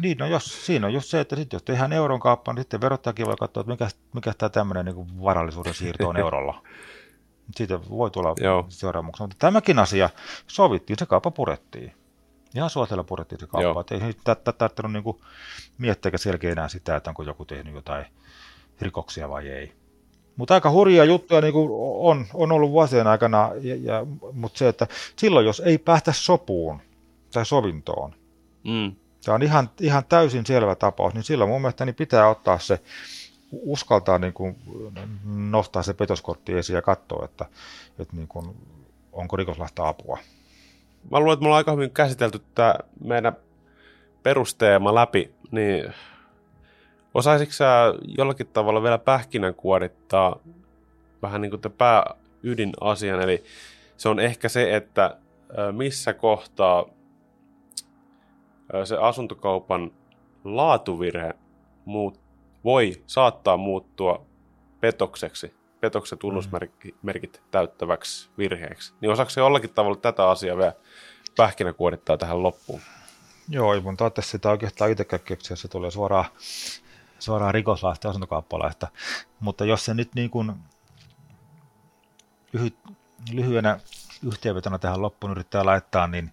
[0.00, 2.80] Niin, no jos, siinä on just se, että sit jos tehdään euron kauppaa, niin sitten
[2.80, 6.62] verottajakin voi katsoa, että mikä, mikä tämä tämmöinen niin varallisuuden siirto on eurolla.
[7.56, 8.34] Siitä voi tulla
[8.68, 9.26] seuraamuksia.
[9.26, 10.10] Mutta tämäkin asia
[10.46, 11.92] sovittiin, se kauppa purettiin.
[12.54, 13.84] Ihan suotella purettiin se kauppa.
[13.90, 14.14] Ei
[14.58, 15.16] tarvittanut niin
[15.78, 18.06] miettiä selkeä enää sitä, että onko joku tehnyt jotain
[18.80, 19.72] rikoksia vai ei.
[20.36, 21.68] Mutta aika hurjia juttuja niin kuin
[21.98, 24.86] on, on ollut vuosien aikana, ja, ja, mutta se, että
[25.16, 26.80] silloin jos ei päästä sopuun
[27.32, 28.14] tai sovintoon,
[28.64, 28.96] mm.
[29.24, 32.80] Tämä on ihan, ihan täysin selvä tapaus, niin silloin mun mielestä niin pitää ottaa se,
[33.52, 34.56] uskaltaa niin kuin
[35.50, 37.46] nostaa se petoskortti esiin ja katsoa, että,
[37.98, 38.56] että niin kuin,
[39.12, 40.18] onko rikoslaista apua.
[41.10, 43.36] Mä luulen, että me ollaan aika hyvin käsitelty tämä meidän
[44.22, 45.94] perusteema läpi, niin
[47.14, 50.38] Osaisitko sä jollakin tavalla vielä pähkinän kuorittaa
[51.22, 53.44] vähän niin kuin te pääydinasian, eli
[53.96, 55.16] se on ehkä se, että
[55.72, 56.84] missä kohtaa
[58.84, 59.90] se asuntokaupan
[60.44, 61.34] laatuvirhe
[61.84, 62.20] muut,
[62.64, 64.26] voi saattaa muuttua
[64.80, 68.94] petokseksi, petoksen tunnusmerkit täyttäväksi virheeksi.
[69.00, 70.72] Niin osaako se jollakin tavalla tätä asiaa vielä
[71.36, 72.80] pähkinä kuorittaa tähän loppuun?
[73.48, 76.24] Joo, ei mun tässä sitä oikeastaan itsekään keksiä, se tulee suoraan
[77.18, 78.88] suoraan rikoslaista ja asuntokauppalaista.
[79.40, 80.52] Mutta jos se nyt niin kuin
[82.52, 82.70] lyhy,
[83.32, 83.80] lyhyenä
[84.26, 86.30] yhteenvetona tähän loppuun yrittää laittaa, niin,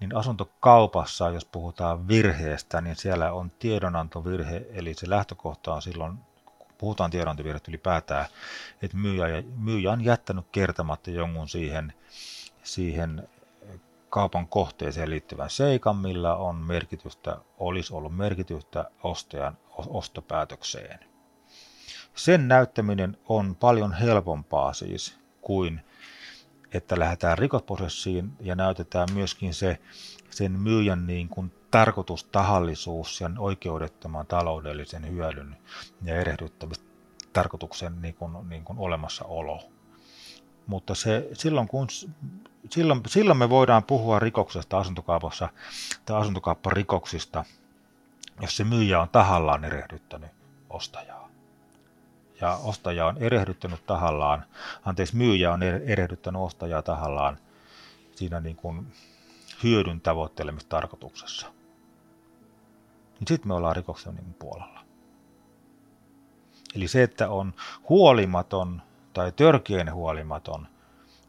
[0.00, 6.18] niin asuntokaupassa, jos puhutaan virheestä, niin siellä on tiedonantovirhe, eli se lähtökohta on silloin,
[6.78, 8.26] puhutaan tiedonantovirheestä ylipäätään,
[8.82, 9.26] että myyjä,
[9.56, 11.92] myyjä on jättänyt kertomatta jonkun siihen,
[12.62, 13.28] siihen
[14.10, 20.98] kaupan kohteeseen liittyvän seikan, millä on merkitystä, olisi ollut merkitystä ostajan ostopäätökseen.
[22.14, 25.80] Sen näyttäminen on paljon helpompaa siis kuin
[26.74, 29.78] että lähdetään rikosprosessiin ja näytetään myöskin se
[30.30, 35.56] sen myyjän niin kuin tarkoitustahallisuus ja oikeudettoman taloudellisen hyödyn
[36.02, 39.60] ja erehdyttämistarkoituksen niin kuin, niin kuin olemassaolo.
[40.66, 41.86] Mutta se, silloin, kun,
[42.70, 45.48] silloin, silloin me voidaan puhua rikoksesta asuntokaupassa
[46.04, 47.44] tai asuntokaupparikoksista–
[48.40, 50.30] jos se myyjä on tahallaan erehdyttänyt
[50.70, 51.19] ostajaa.
[52.40, 54.44] Ja ostaja on erehdyttänyt tahallaan,
[54.84, 57.38] anteeksi, myyjä on erehdyttänyt ostajaa tahallaan
[58.12, 58.92] siinä niin kuin
[59.62, 61.46] hyödyn tavoittelemistarkoituksessa.
[63.20, 64.80] Niin sitten me ollaan rikoksen niin puolella.
[66.74, 67.54] Eli se, että on
[67.88, 68.82] huolimaton
[69.12, 70.66] tai törkeän huolimaton–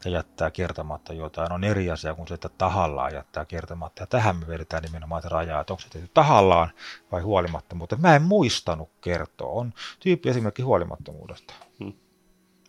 [0.04, 4.02] ja jättää kertomatta jotain on eri asia kuin se, että tahallaan jättää kertomatta.
[4.02, 6.70] Ja tähän me vedetään nimenomaan rajaa, että onko se tehty tahallaan
[7.12, 7.74] vai huolimatta.
[7.74, 9.52] Mutta mä en muistanut kertoa.
[9.52, 11.54] On tyyppi esimerkki huolimattomuudesta.
[11.78, 11.92] Hmm.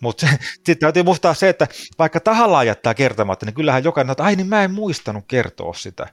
[0.01, 1.67] Mutta sitten täytyy muistaa se, että
[1.99, 6.07] vaikka tahallaan jättää kertomatta, niin kyllähän jokainen että ai niin mä en muistanut kertoa sitä.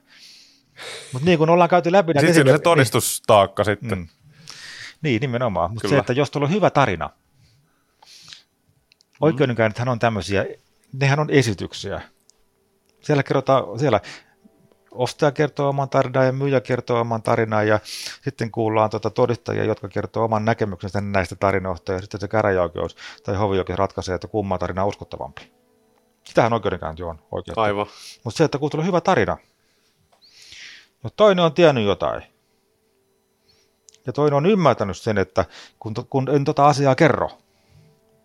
[1.13, 2.13] Mutta niin kuin ollaan käyty läpi...
[2.13, 3.97] Sitten siinä on se todistustaakka niin, sitten.
[3.97, 4.07] Mm.
[5.01, 5.71] Niin, nimenomaan.
[5.71, 7.09] Mutta se, että jos tuolla on hyvä tarina,
[9.21, 10.45] oikeudenkäynnithän on tämmöisiä
[10.93, 12.01] nehän on esityksiä.
[13.01, 13.99] Siellä kerrotaan, siellä
[14.91, 17.79] ostaja kertoo oman tarinan ja myyjä kertoo oman tarinan ja
[18.23, 23.35] sitten kuullaan tuota todistajia, jotka kertoo oman näkemyksensä näistä tarinoista ja sitten se käräjäoikeus tai
[23.35, 25.51] hovioikeus ratkaisee, että kumman tarina on uskottavampi.
[26.23, 27.61] Sitähän oikeudenkäynti on oikeasti.
[27.61, 27.85] Aivan.
[28.23, 29.37] Mutta se, että kun tulee hyvä tarina,
[31.03, 32.23] ja toinen on tiennyt jotain,
[34.05, 35.45] ja toinen on ymmärtänyt sen, että
[35.79, 37.29] kun, kun en tota asiaa kerro,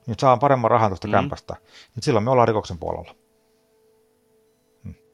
[0.06, 1.12] niin saan paremman rahan tuosta mm.
[1.12, 1.56] kämpästä,
[1.94, 3.14] niin silloin me ollaan rikoksen puolella.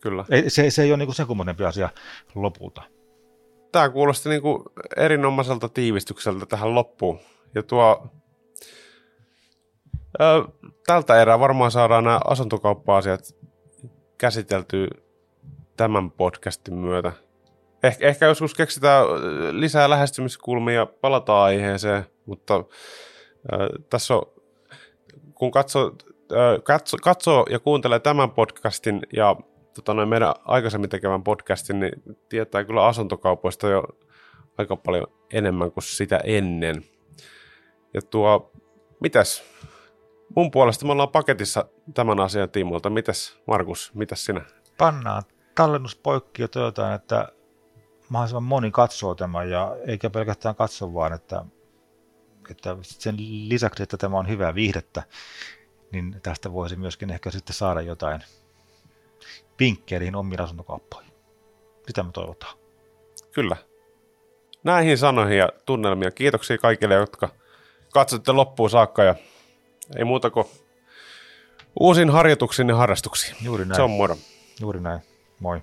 [0.02, 0.24] Kyllä.
[0.30, 1.88] Ei, se, se ei ole niin sen kummonempi asia
[2.34, 2.82] lopulta.
[3.72, 4.62] Tämä kuulosti niin kuin
[4.96, 7.18] erinomaiselta tiivistykseltä tähän loppuun.
[7.54, 8.06] Ja tuo,
[10.20, 10.44] ö,
[10.86, 13.20] tältä erää varmaan saadaan nämä asuntokauppa-asiat
[14.18, 14.88] käsiteltyä
[15.76, 17.12] tämän podcastin myötä.
[17.82, 19.04] Eh, ehkä joskus keksitään
[19.50, 24.22] lisää lähestymiskulmia ja palataan aiheeseen, mutta ö, tässä on,
[25.42, 25.92] kun katsoo,
[26.32, 29.36] ö, katso, katsoo ja kuuntelee tämän podcastin ja
[29.74, 31.92] tota, noin meidän aikaisemmin tekemän podcastin, niin
[32.28, 33.82] tietää kyllä asuntokaupoista jo
[34.58, 36.84] aika paljon enemmän kuin sitä ennen.
[37.94, 38.52] Ja tuo,
[39.00, 39.42] mitäs?
[40.36, 41.64] Mun puolesta me ollaan paketissa
[41.94, 42.90] tämän asian tiimoilta.
[42.90, 44.40] Mitäs, Markus, mitäs sinä?
[44.78, 45.22] Pannaan
[45.54, 47.28] tallennus poikki ja toivotaan, että
[48.08, 51.44] mahdollisimman moni katsoo tämän ja eikä pelkästään katso vaan, että,
[52.50, 53.14] että sen
[53.48, 55.02] lisäksi, että tämä on hyvää viihdettä,
[55.92, 58.20] niin tästä voisi myöskin ehkä sitten saada jotain
[59.60, 61.12] vinkkejä niihin omiin asuntokauppoihin.
[61.86, 62.56] Sitä me toivotaan.
[63.32, 63.56] Kyllä.
[64.64, 66.10] Näihin sanoihin ja tunnelmia.
[66.10, 67.28] Kiitoksia kaikille, jotka
[67.92, 69.14] katsotte loppuun saakka ja
[69.96, 70.46] ei muuta kuin
[71.80, 73.36] uusin harjoituksiin ja harrastuksiin.
[73.42, 73.76] Juuri näin.
[73.76, 74.16] Se on moro.
[74.60, 75.00] Juuri näin.
[75.40, 75.62] Moi.